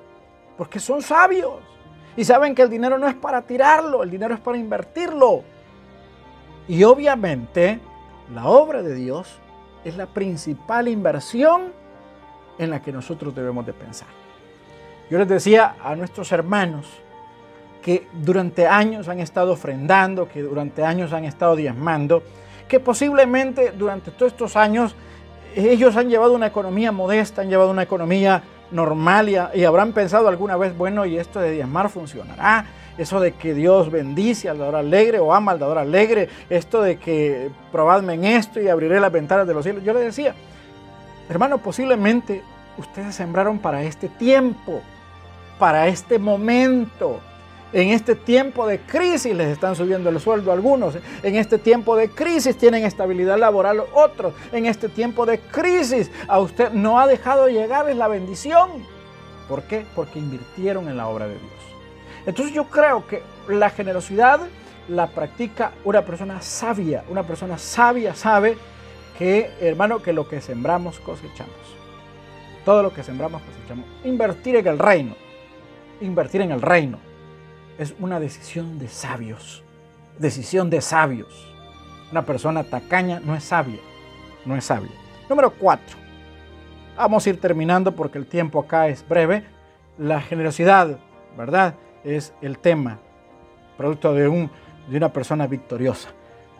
Porque 0.57 0.79
son 0.79 1.03
sabios. 1.03 1.55
Y 2.17 2.25
saben 2.25 2.55
que 2.55 2.63
el 2.63 2.71
dinero 2.71 2.99
no 2.99 3.09
es 3.09 3.15
para 3.15 3.43
tirarlo, 3.43 4.03
el 4.03 4.11
dinero 4.11 4.35
es 4.35 4.41
para 4.41 4.59
invertirlo. 4.59 5.43
Y 6.69 6.85
obviamente 6.85 7.81
la 8.35 8.47
obra 8.47 8.83
de 8.83 8.95
Dios 8.95 9.41
es 9.85 9.97
la 9.97 10.07
principal 10.07 10.89
inversión 10.89 11.73
en 12.59 12.71
la 12.71 12.83
que 12.83 12.93
nosotros 12.93 13.35
debemos 13.35 13.65
de 13.67 13.73
pensar. 13.73 14.09
Yo 15.11 15.19
les 15.19 15.29
decía 15.29 15.75
a 15.83 15.97
nuestros 15.97 16.31
hermanos 16.31 16.87
que 17.83 18.07
durante 18.13 18.69
años 18.69 19.09
han 19.09 19.19
estado 19.19 19.53
ofrendando, 19.53 20.29
que 20.29 20.43
durante 20.43 20.85
años 20.85 21.13
han 21.13 21.25
estado 21.25 21.57
diezmando, 21.57 22.23
que 22.69 22.79
posiblemente 22.79 23.73
durante 23.73 24.13
todos 24.13 24.33
estos 24.33 24.57
años 24.57 24.95
ellos 25.57 25.97
han 25.97 26.09
llevado 26.09 26.33
una 26.33 26.47
economía 26.47 26.93
modesta, 26.93 27.43
han 27.43 27.49
llevado 27.49 27.73
una 27.73 27.83
economía 27.83 28.43
normal 28.71 29.29
y, 29.29 29.65
habrán 29.65 29.93
pensado 29.93 30.29
alguna 30.29 30.57
vez, 30.57 30.77
bueno, 30.77 31.05
y 31.05 31.19
esto 31.19 31.41
de 31.41 31.51
diezmar 31.51 31.89
funcionará, 31.89 32.67
eso 32.97 33.19
de 33.19 33.33
que 33.33 33.53
Dios 33.53 33.91
bendice 33.91 34.49
al 34.49 34.59
dador 34.59 34.77
alegre 34.77 35.19
o 35.19 35.35
ama 35.35 35.51
al 35.51 35.59
dador 35.59 35.79
alegre, 35.79 36.29
esto 36.49 36.83
de 36.83 36.99
que 36.99 37.51
probadme 37.73 38.15
en 38.15 38.27
esto 38.27 38.61
y 38.61 38.69
abriré 38.69 39.01
las 39.01 39.11
ventanas 39.11 39.47
de 39.49 39.55
los 39.55 39.65
cielos. 39.65 39.83
Yo 39.83 39.93
les 39.93 40.05
decía, 40.05 40.37
hermano, 41.29 41.59
posiblemente 41.59 42.43
ustedes 42.79 43.17
sembraron 43.17 43.59
para 43.59 43.83
este 43.83 44.09
tiempo, 44.09 44.83
para 45.61 45.87
este 45.87 46.19
momento. 46.19 47.21
En 47.73 47.91
este 47.91 48.17
tiempo 48.17 48.67
de 48.67 48.81
crisis 48.81 49.33
les 49.33 49.47
están 49.47 49.77
subiendo 49.77 50.11
el 50.11 50.19
sueldo 50.19 50.51
a 50.51 50.55
algunos. 50.55 50.97
En 51.23 51.37
este 51.37 51.57
tiempo 51.57 51.95
de 51.95 52.09
crisis 52.09 52.59
tienen 52.59 52.85
estabilidad 52.85 53.39
laboral 53.39 53.85
otros. 53.95 54.35
En 54.51 54.67
este 54.67 54.89
tiempo 54.89 55.25
de 55.25 55.39
crisis 55.39 56.11
a 56.27 56.41
usted 56.41 56.73
no 56.73 56.99
ha 56.99 57.07
dejado 57.07 57.49
llegar 57.49 57.95
la 57.95 58.09
bendición. 58.09 58.71
¿Por 59.49 59.63
qué? 59.63 59.87
Porque 59.95 60.19
invirtieron 60.19 60.89
en 60.89 60.97
la 60.97 61.07
obra 61.07 61.29
de 61.29 61.35
Dios. 61.35 61.53
Entonces 62.27 62.53
yo 62.53 62.65
creo 62.65 63.07
que 63.07 63.23
la 63.49 63.71
generosidad 63.71 64.41
la 64.89 65.07
practica 65.07 65.73
una 65.85 66.03
persona 66.03 66.43
sabia. 66.43 67.05
Una 67.09 67.23
persona 67.23 67.57
sabia 67.59 68.15
sabe 68.15 68.57
que, 69.17 69.51
hermano, 69.61 70.03
que 70.03 70.13
lo 70.13 70.29
que 70.29 70.41
sembramos 70.41 70.99
cosechamos. 70.99 71.55
Todo 72.65 72.83
lo 72.83 72.93
que 72.93 73.05
sembramos 73.05 73.43
cosechamos. 73.43 73.87
Invertir 74.05 74.57
en 74.57 74.67
el 74.67 74.79
reino. 74.79 75.15
Invertir 76.01 76.41
en 76.41 76.51
el 76.51 76.63
reino. 76.63 76.99
Es 77.79 77.95
una 78.01 78.19
decisión 78.19 78.79
de 78.79 78.89
sabios. 78.89 79.63
Decisión 80.19 80.71
de 80.71 80.81
sabios. 80.81 81.55
Una 82.11 82.25
persona 82.25 82.65
tacaña 82.65 83.21
no 83.21 83.35
es 83.35 83.45
sabia. 83.45 83.81
No 84.47 84.57
es 84.57 84.65
sabia. 84.65 84.91
Número 85.29 85.51
cuatro. 85.51 85.99
Vamos 86.97 87.27
a 87.27 87.31
ir 87.31 87.41
terminando 87.41 87.95
porque 87.95 88.19
el 88.19 88.27
tiempo 88.27 88.61
acá 88.61 88.89
es 88.89 89.07
breve. 89.07 89.45
La 89.99 90.23
generosidad, 90.23 90.99
¿verdad? 91.37 91.75
Es 92.03 92.33
el 92.41 92.59
tema. 92.59 92.99
Producto 93.77 94.15
de, 94.15 94.27
un, 94.27 94.51
de 94.89 94.97
una 94.97 95.13
persona 95.13 95.47
victoriosa. 95.47 96.09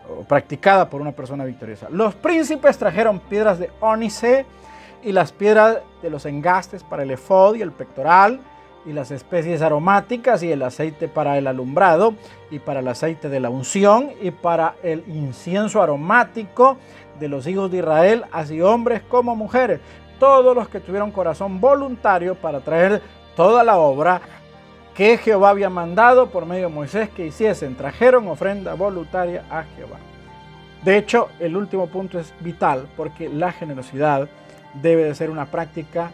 O 0.07 0.23
practicada 0.23 0.87
por 0.87 1.01
una 1.01 1.13
persona 1.13 1.45
victoriosa. 1.45 1.87
Los 1.89 2.13
príncipes 2.13 2.77
trajeron 2.77 3.19
piedras 3.19 3.57
de 3.57 3.71
ónice 3.79 4.45
y 5.01 5.11
las 5.11 5.31
piedras 5.31 5.79
de 6.03 6.09
los 6.11 6.27
engastes 6.27 6.83
para 6.83 7.01
el 7.01 7.11
efod 7.11 7.55
y 7.55 7.61
el 7.63 7.71
pectoral 7.71 8.39
y 8.85 8.93
las 8.93 9.11
especies 9.11 9.61
aromáticas 9.61 10.43
y 10.43 10.51
el 10.51 10.63
aceite 10.63 11.07
para 11.07 11.37
el 11.37 11.47
alumbrado 11.47 12.15
y 12.49 12.59
para 12.59 12.79
el 12.79 12.87
aceite 12.87 13.29
de 13.29 13.39
la 13.39 13.49
unción 13.49 14.11
y 14.21 14.31
para 14.31 14.75
el 14.83 15.03
incienso 15.07 15.81
aromático 15.81 16.77
de 17.19 17.27
los 17.27 17.45
hijos 17.47 17.71
de 17.71 17.77
Israel, 17.79 18.25
así 18.31 18.61
hombres 18.61 19.01
como 19.07 19.35
mujeres, 19.35 19.79
todos 20.19 20.55
los 20.55 20.67
que 20.67 20.79
tuvieron 20.79 21.11
corazón 21.11 21.59
voluntario 21.59 22.35
para 22.35 22.59
traer 22.59 23.01
toda 23.35 23.63
la 23.63 23.77
obra 23.77 24.21
que 24.95 25.17
Jehová 25.17 25.49
había 25.49 25.69
mandado 25.69 26.29
por 26.29 26.45
medio 26.45 26.67
de 26.67 26.73
Moisés 26.73 27.09
que 27.09 27.25
hiciesen, 27.25 27.75
trajeron 27.75 28.27
ofrenda 28.27 28.73
voluntaria 28.73 29.43
a 29.49 29.63
Jehová. 29.75 29.97
De 30.83 30.97
hecho, 30.97 31.29
el 31.39 31.55
último 31.55 31.87
punto 31.87 32.19
es 32.19 32.33
vital 32.39 32.87
porque 32.97 33.29
la 33.29 33.51
generosidad 33.51 34.27
debe 34.73 35.03
de 35.03 35.15
ser 35.15 35.29
una 35.29 35.45
práctica 35.45 36.11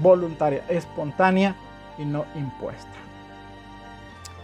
voluntaria, 0.00 0.64
espontánea 0.68 1.56
y 1.98 2.04
no 2.04 2.24
impuesta. 2.34 2.90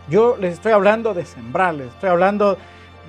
Yo 0.09 0.37
les 0.39 0.55
estoy 0.55 0.73
hablando 0.73 1.15
de 1.15 1.25
sembrarles, 1.25 1.89
estoy 1.89 2.11
hablando 2.11 2.57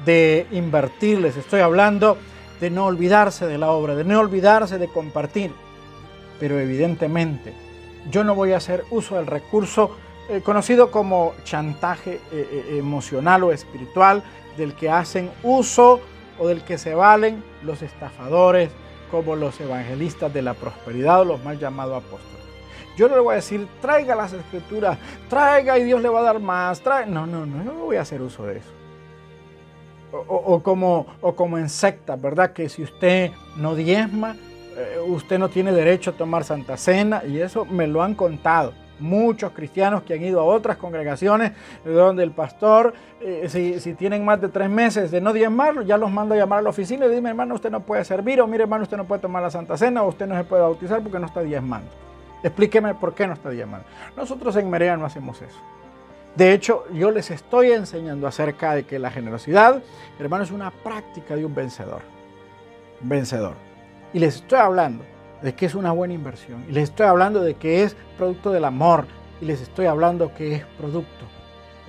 de 0.06 0.47
invertirles, 0.52 1.38
estoy 1.38 1.62
hablando 1.62 2.17
de 2.60 2.69
no 2.69 2.86
olvidarse 2.86 3.47
de 3.47 3.58
la 3.58 3.71
obra, 3.71 3.95
de 3.95 4.04
no 4.04 4.19
olvidarse 4.19 4.78
de 4.78 4.88
compartir. 4.88 5.52
Pero 6.39 6.60
evidentemente 6.60 7.54
yo 8.10 8.23
no 8.23 8.36
voy 8.36 8.54
a 8.54 8.58
hacer 8.58 8.84
uso 8.91 9.15
del 9.15 9.28
recurso 9.28 9.95
eh, 10.30 10.41
conocido 10.41 10.91
como 10.91 11.34
chantaje 11.43 12.15
eh, 12.15 12.19
eh, 12.32 12.78
emocional 12.78 13.43
o 13.43 13.52
espiritual, 13.52 14.23
del 14.58 14.73
que 14.73 14.89
hacen 14.89 15.32
uso 15.41 16.02
o 16.38 16.47
del 16.47 16.63
que 16.63 16.78
se 16.78 16.93
valen 16.93 17.43
los 17.63 17.82
estafadores, 17.82 18.69
como 19.10 19.36
los 19.36 19.60
evangelistas 19.60 20.32
de 20.34 20.41
la 20.41 20.54
prosperidad 20.54 21.21
o 21.21 21.25
los 21.25 21.43
mal 21.43 21.58
llamados 21.58 22.04
apóstoles. 22.04 22.38
Yo 23.00 23.08
no 23.08 23.16
le 23.16 23.22
voy 23.22 23.32
a 23.32 23.36
decir, 23.36 23.66
traiga 23.82 24.14
las 24.14 24.34
escrituras, 24.34 24.98
traiga 25.30 25.80
y 25.80 25.86
Dios 25.86 26.02
le 26.02 26.10
va 26.10 26.20
a 26.20 26.24
dar 26.24 26.40
más. 26.42 26.84
No, 27.08 27.26
no, 27.26 27.46
no, 27.46 27.64
yo 27.64 27.72
no 27.72 27.86
voy 27.86 27.96
a 27.96 28.02
hacer 28.02 28.22
uso 28.22 28.46
de 28.46 28.58
eso. 28.58 28.70
O, 30.12 30.62
como, 30.62 31.06
o 31.22 31.34
como 31.34 31.58
en 31.58 31.70
sectas, 31.70 32.22
¿verdad? 32.22 32.52
Que 32.52 32.68
si 32.68 32.84
usted 32.84 33.32
no 33.56 33.74
diezma, 33.74 34.36
eh, 34.76 34.98
usted 35.08 35.40
no 35.40 35.48
tiene 35.48 35.72
derecho 35.72 36.10
a 36.10 36.14
tomar 36.14 36.44
Santa 36.44 36.76
Cena 36.76 37.24
y 37.26 37.40
eso 37.40 37.64
me 37.64 37.88
lo 37.88 38.04
han 38.04 38.16
contado 38.16 38.74
muchos 39.00 39.54
cristianos 39.54 40.04
que 40.04 40.16
han 40.16 40.24
ido 40.24 40.42
a 40.42 40.44
otras 40.44 40.76
congregaciones 40.76 41.54
donde 41.86 42.24
el 42.24 42.32
pastor, 42.32 42.94
eh, 43.22 43.48
si, 43.80 43.94
tienen 43.94 44.26
más 44.26 44.42
de 44.42 44.50
tres 44.50 44.70
meses 44.70 45.10
de 45.10 45.22
no 45.22 45.32
diezmarlo, 45.32 45.84
ya 45.84 45.98
los 45.98 46.12
manda 46.12 46.36
a 46.36 46.38
llamar 46.38 46.60
a 46.60 46.64
la 46.64 46.72
oficina 46.72 47.06
y 47.06 47.16
dime, 47.16 47.30
hermano, 47.30 47.56
usted 47.56 47.72
no 47.72 47.80
puede 47.80 48.04
servir, 48.04 48.42
o 48.42 48.48
mire, 48.48 48.64
hermano, 48.64 48.84
usted 48.84 48.98
no 48.98 49.06
puede 49.06 49.22
tomar 49.22 49.42
la 49.42 49.52
Santa 49.52 49.78
Cena, 49.78 50.04
o 50.04 50.10
usted 50.10 50.28
no 50.28 50.36
se 50.36 50.44
puede 50.44 50.64
bautizar 50.64 51.02
porque 51.02 51.18
no 51.18 51.28
está 51.28 51.42
diezmando. 51.42 52.09
Explíqueme 52.43 52.95
por 52.95 53.13
qué 53.13 53.28
no 53.28 53.34
está 53.34 53.49
diezmando. 53.49 53.88
Nosotros 54.15 54.56
en 54.56 54.69
Merea 54.69 54.95
no 54.97 55.06
hacemos 55.06 55.41
eso. 55.41 55.60
De 56.36 56.54
hecho, 56.54 56.86
yo 56.93 57.12
les 57.12 57.32
estoy 57.32 57.71
enseñando 57.71 58.28
acerca 58.28 58.73
de 58.75 58.84
que 58.86 58.99
la 58.99 59.12
generosidad, 59.12 59.82
hermano, 60.19 60.43
es 60.43 60.52
una 60.52 60.71
práctica 60.71 61.36
de 61.36 61.43
un 61.45 61.54
vencedor. 61.54 62.02
Vencedor. 63.02 63.56
Y 64.13 64.19
les 64.19 64.36
estoy 64.36 64.60
hablando 64.60 65.04
de 65.41 65.54
que 65.54 65.65
es 65.65 65.75
una 65.75 65.91
buena 65.91 66.13
inversión. 66.13 66.63
Y 66.69 66.71
les 66.71 66.86
estoy 66.86 67.08
hablando 67.08 67.41
de 67.41 67.56
que 67.56 67.84
es 67.84 67.95
producto 68.17 68.52
del 68.52 68.65
amor. 68.65 69.06
Y 69.41 69.45
les 69.45 69.62
estoy 69.62 69.88
hablando 69.88 70.34
que 70.34 70.56
es 70.56 70.65
producto 70.78 71.25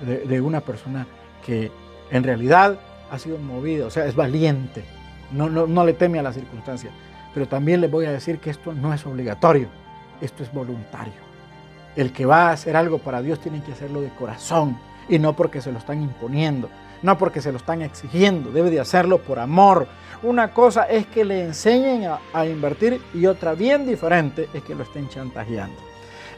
de, 0.01 0.41
una 0.41 0.61
persona 0.61 1.05
que 1.45 1.71
en 2.09 2.23
realidad 2.23 2.79
ha 3.11 3.19
sido 3.19 3.37
movida, 3.37 3.85
o 3.85 3.89
sea, 3.89 4.05
es 4.05 4.15
valiente. 4.15 4.83
No, 5.31 5.49
no, 5.49 5.67
no 5.67 5.85
le 5.85 5.93
teme 5.93 6.19
a 6.19 6.23
las 6.23 6.35
circunstancias. 6.35 6.93
Pero 7.33 7.47
también 7.47 7.79
les 7.79 7.91
voy 7.91 8.05
a 8.05 8.11
decir 8.11 8.39
que 8.39 8.49
esto 8.49 8.73
no 8.73 8.93
es 8.93 9.05
obligatorio. 9.05 9.69
Esto 10.21 10.43
es 10.43 10.53
voluntario. 10.53 11.31
El 11.95 12.13
que 12.13 12.25
va 12.25 12.49
a 12.49 12.51
hacer 12.51 12.77
algo 12.77 12.99
para 12.99 13.21
Dios 13.21 13.39
tiene 13.39 13.61
que 13.61 13.73
hacerlo 13.73 14.01
de 14.01 14.09
corazón 14.09 14.77
y 15.09 15.19
no 15.19 15.35
porque 15.35 15.61
se 15.61 15.71
lo 15.71 15.79
están 15.79 16.01
imponiendo, 16.01 16.69
no 17.01 17.17
porque 17.17 17.41
se 17.41 17.51
lo 17.51 17.57
están 17.57 17.81
exigiendo, 17.81 18.51
debe 18.51 18.69
de 18.69 18.79
hacerlo 18.79 19.17
por 19.19 19.39
amor, 19.39 19.87
una 20.23 20.53
cosa 20.53 20.83
es 20.83 21.07
que 21.07 21.25
le 21.25 21.43
enseñen 21.43 22.11
a, 22.33 22.45
invertir 22.45 23.01
y 23.13 23.25
otra 23.25 23.53
bien 23.53 23.87
diferente 23.87 24.47
es 24.53 24.61
que 24.63 24.75
lo 24.75 24.83
estén 24.83 25.09
chantajeando. 25.09 25.75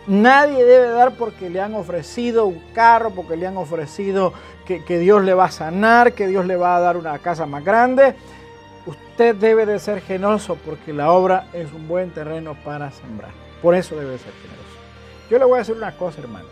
Nadie 0.07 0.63
debe 0.63 0.87
dar 0.87 1.15
porque 1.15 1.49
le 1.49 1.61
han 1.61 1.75
ofrecido 1.75 2.45
un 2.45 2.61
carro, 2.73 3.11
porque 3.11 3.37
le 3.37 3.47
han 3.47 3.57
ofrecido 3.57 4.33
que, 4.65 4.99
Dios 4.99 5.23
le 5.23 5.33
va 5.33 5.45
a 5.45 5.51
sanar, 5.51 6.13
que 6.13 6.27
Dios 6.27 6.45
le 6.45 6.55
va 6.55 6.75
a 6.75 6.79
dar 6.79 6.97
una 6.97 7.17
casa 7.19 7.45
más 7.45 7.63
grande. 7.63 8.15
Usted 8.85 9.35
debe 9.35 9.65
de 9.65 9.79
ser 9.79 10.01
generoso 10.01 10.57
porque 10.65 10.93
la 10.93 11.11
obra 11.11 11.47
es 11.53 11.71
un 11.71 11.87
buen 11.87 12.11
terreno 12.11 12.55
para 12.65 12.91
sembrar. 12.91 13.42
Por 13.63 13.73
eso 13.75 13.95
debe 13.95 14.11
de 14.11 14.17
ser 14.19 14.33
generoso. 14.33 14.77
Yo 15.31 15.39
le 15.39 15.45
voy 15.45 15.55
a 15.55 15.59
decir 15.59 15.75
una 15.75 15.93
cosa, 15.93 16.19
hermano. 16.19 16.45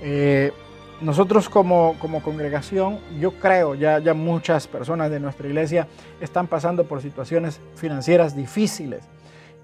Eh, 0.00 0.52
nosotros 1.00 1.48
como, 1.48 1.96
congregación, 2.24 3.00
yo 3.20 3.32
creo, 3.32 3.74
ya, 3.74 3.98
ya 3.98 4.14
muchas 4.14 4.68
personas 4.68 5.10
de 5.10 5.20
nuestra 5.20 5.48
iglesia 5.48 5.88
están 6.20 6.46
pasando 6.46 6.84
por 6.84 7.02
situaciones 7.02 7.60
financieras 7.74 8.36
difíciles. 8.36 9.02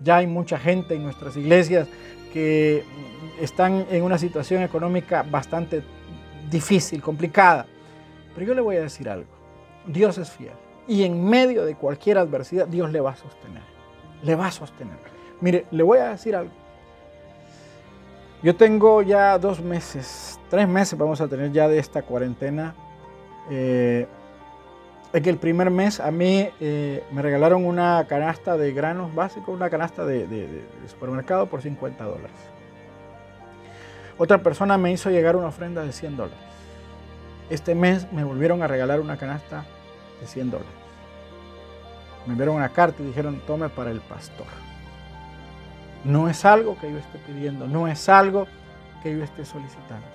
Ya 0.02 0.16
hay 0.16 0.26
mucha 0.26 0.58
gente 0.58 0.96
en 0.96 1.04
nuestras 1.04 1.36
iglesias 1.36 1.88
que 2.32 2.84
están 3.40 3.86
en 3.88 4.02
una 4.02 4.18
situación 4.18 4.62
económica 4.62 5.22
bastante 5.22 5.82
difícil, 6.50 7.00
complicada. 7.00 7.66
Pero 8.34 8.48
yo 8.48 8.54
le 8.54 8.60
voy 8.60 8.76
a 8.76 8.82
decir 8.82 9.08
algo. 9.08 9.30
Dios 9.86 10.18
es 10.18 10.30
fiel. 10.30 10.52
Y 10.88 11.04
en 11.04 11.24
medio 11.24 11.64
de 11.64 11.76
cualquier 11.76 12.18
adversidad, 12.18 12.66
Dios 12.66 12.90
le 12.90 13.00
va 13.00 13.12
a 13.12 13.16
sostener. 13.16 13.62
Le 14.24 14.34
va 14.34 14.48
a 14.48 14.50
sostener. 14.50 14.98
Mire, 15.40 15.66
le 15.70 15.82
voy 15.84 15.98
a 15.98 16.10
decir 16.10 16.34
algo. 16.34 16.61
Yo 18.42 18.56
tengo 18.56 19.02
ya 19.02 19.38
dos 19.38 19.60
meses, 19.60 20.40
tres 20.50 20.66
meses 20.66 20.98
vamos 20.98 21.20
a 21.20 21.28
tener 21.28 21.52
ya 21.52 21.68
de 21.68 21.78
esta 21.78 22.02
cuarentena. 22.02 22.74
Eh, 23.48 24.08
es 25.12 25.22
que 25.22 25.30
el 25.30 25.36
primer 25.36 25.70
mes 25.70 26.00
a 26.00 26.10
mí 26.10 26.48
eh, 26.58 27.04
me 27.12 27.22
regalaron 27.22 27.64
una 27.64 28.04
canasta 28.08 28.56
de 28.56 28.72
granos 28.72 29.14
básicos, 29.14 29.54
una 29.54 29.70
canasta 29.70 30.04
de, 30.04 30.64
supermercado 30.88 31.46
por 31.46 31.62
50 31.62 32.02
dólares. 32.02 32.36
Otra 34.18 34.38
persona 34.38 34.76
me 34.76 34.90
hizo 34.90 35.08
llegar 35.10 35.36
una 35.36 35.48
ofrenda 35.48 35.84
de 35.84 35.92
100 35.92 36.16
dólares. 36.16 36.38
Este 37.48 37.76
mes 37.76 38.12
me 38.12 38.24
volvieron 38.24 38.62
a 38.62 38.66
regalar 38.66 38.98
una 38.98 39.18
canasta 39.18 39.64
de 40.20 40.26
100 40.26 40.50
dólares. 40.50 40.72
Me 42.26 42.32
enviaron 42.32 42.56
una 42.56 42.70
carta 42.70 43.02
y 43.02 43.06
dijeron, 43.06 43.40
tome 43.46 43.68
para 43.68 43.92
el 43.92 44.00
pastor. 44.00 44.46
No 46.04 46.28
es 46.28 46.44
algo 46.44 46.76
que 46.80 46.90
yo 46.90 46.98
esté 46.98 47.18
pidiendo, 47.18 47.68
no 47.68 47.86
es 47.86 48.08
algo 48.08 48.46
que 49.02 49.16
yo 49.16 49.22
esté 49.22 49.44
solicitando. 49.44 50.06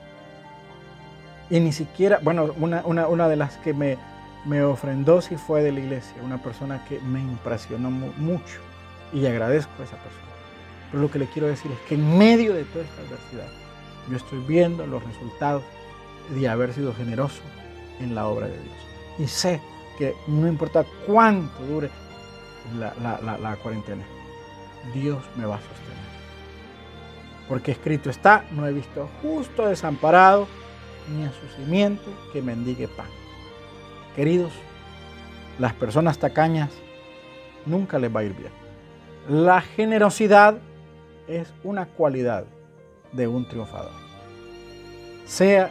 Y 1.50 1.60
ni 1.60 1.71
siquiera, 1.71 2.19
bueno, 2.21 2.54
una, 2.58 3.30
de 3.30 3.36
las 3.38 3.58
que 3.58 3.73
me, 3.73 3.97
me 4.45 4.63
ofrendó 4.63 5.21
sí 5.21 5.38
fue 5.38 5.63
de 5.63 5.71
la 5.71 5.80
iglesia, 5.80 6.13
una 6.23 6.41
persona 6.41 6.84
que 6.86 7.00
me 7.00 7.19
impresionó 7.19 7.89
mucho 7.89 8.60
y 9.13 9.26
agradezco 9.26 9.71
a 9.80 9.86
esa 9.86 9.95
persona. 9.97 10.28
Pero 10.91 11.04
lo 11.04 11.12
que 11.12 11.19
le 11.19 11.28
quiero 11.28 11.47
decir 11.47 11.71
es 11.71 11.80
que 11.88 11.95
en 11.95 12.17
medio 12.17 12.54
de 12.54 12.63
toda 12.65 12.84
esta 12.84 13.02
adversidad, 13.02 13.47
yo 14.10 14.17
estoy 14.17 14.39
viendo 14.39 14.86
los 14.86 15.04
resultados 15.04 15.63
de 16.30 16.50
haber 16.50 16.73
sido 16.73 16.93
generoso 16.93 17.41
en 18.02 18.13
la 18.13 18.28
obra 18.28 18.47
de 18.47 18.54
Dios. 18.54 18.76
Y 19.19 19.28
sé 19.28 19.62
que 19.97 20.15
no 20.28 20.47
importa 20.47 20.86
cuánto 21.06 21.63
dure 21.65 21.89
la 22.78 23.58
cuarentena, 23.63 24.04
Dios 24.93 25.23
me 25.36 25.45
va 25.45 25.56
a 25.56 25.60
sostener. 25.60 26.08
Porque 27.47 27.71
escrito 27.71 28.10
está, 28.10 28.45
no 28.52 28.67
he 28.67 28.73
visto 28.73 29.10
justo 29.21 29.67
desamparado, 29.67 30.47
ni 31.10 31.23
a 31.23 31.32
su 31.32 31.47
simiente 31.56 32.10
que 32.34 32.41
mendigue 32.41 32.88
pan. 32.88 33.08
Queridos, 34.15 34.52
las 35.60 35.73
personas 35.73 36.17
tacañas 36.17 36.69
nunca 37.65 38.00
les 38.00 38.13
va 38.13 38.21
a 38.21 38.23
ir 38.23 38.34
bien. 38.34 38.52
La 39.30 39.62
generosidad 39.62 40.58
es 41.28 41.54
una 41.63 41.86
cualidad 41.86 42.45
de 43.12 43.28
un 43.28 43.47
triunfador. 43.47 43.91
Sea 45.26 45.69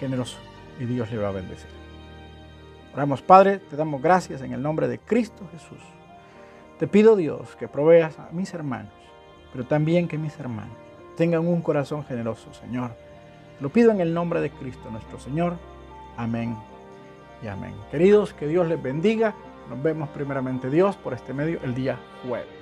generoso, 0.00 0.38
y 0.78 0.84
Dios 0.84 1.10
le 1.10 1.18
va 1.18 1.28
a 1.28 1.32
bendecir. 1.32 1.70
Oramos, 2.94 3.22
Padre, 3.22 3.58
te 3.58 3.76
damos 3.76 4.00
gracias 4.00 4.40
en 4.42 4.52
el 4.52 4.62
nombre 4.62 4.88
de 4.88 4.98
Cristo 4.98 5.48
Jesús. 5.52 5.95
Te 6.78 6.86
pido, 6.86 7.16
Dios, 7.16 7.56
que 7.56 7.68
proveas 7.68 8.18
a 8.18 8.28
mis 8.32 8.52
hermanos, 8.52 8.92
pero 9.52 9.64
también 9.64 10.08
que 10.08 10.18
mis 10.18 10.38
hermanos 10.38 10.76
tengan 11.16 11.46
un 11.46 11.62
corazón 11.62 12.04
generoso, 12.04 12.52
Señor. 12.52 12.90
lo 13.60 13.70
pido 13.70 13.90
en 13.90 14.00
el 14.02 14.12
nombre 14.12 14.42
de 14.42 14.50
Cristo 14.50 14.90
nuestro 14.90 15.18
Señor. 15.18 15.56
Amén 16.18 16.54
y 17.42 17.46
amén. 17.46 17.74
Queridos, 17.90 18.34
que 18.34 18.46
Dios 18.46 18.68
les 18.68 18.82
bendiga. 18.82 19.34
Nos 19.70 19.82
vemos 19.82 20.10
primeramente 20.10 20.68
Dios 20.68 20.96
por 20.96 21.14
este 21.14 21.32
medio 21.32 21.58
el 21.64 21.74
día 21.74 21.98
jueves. 22.26 22.55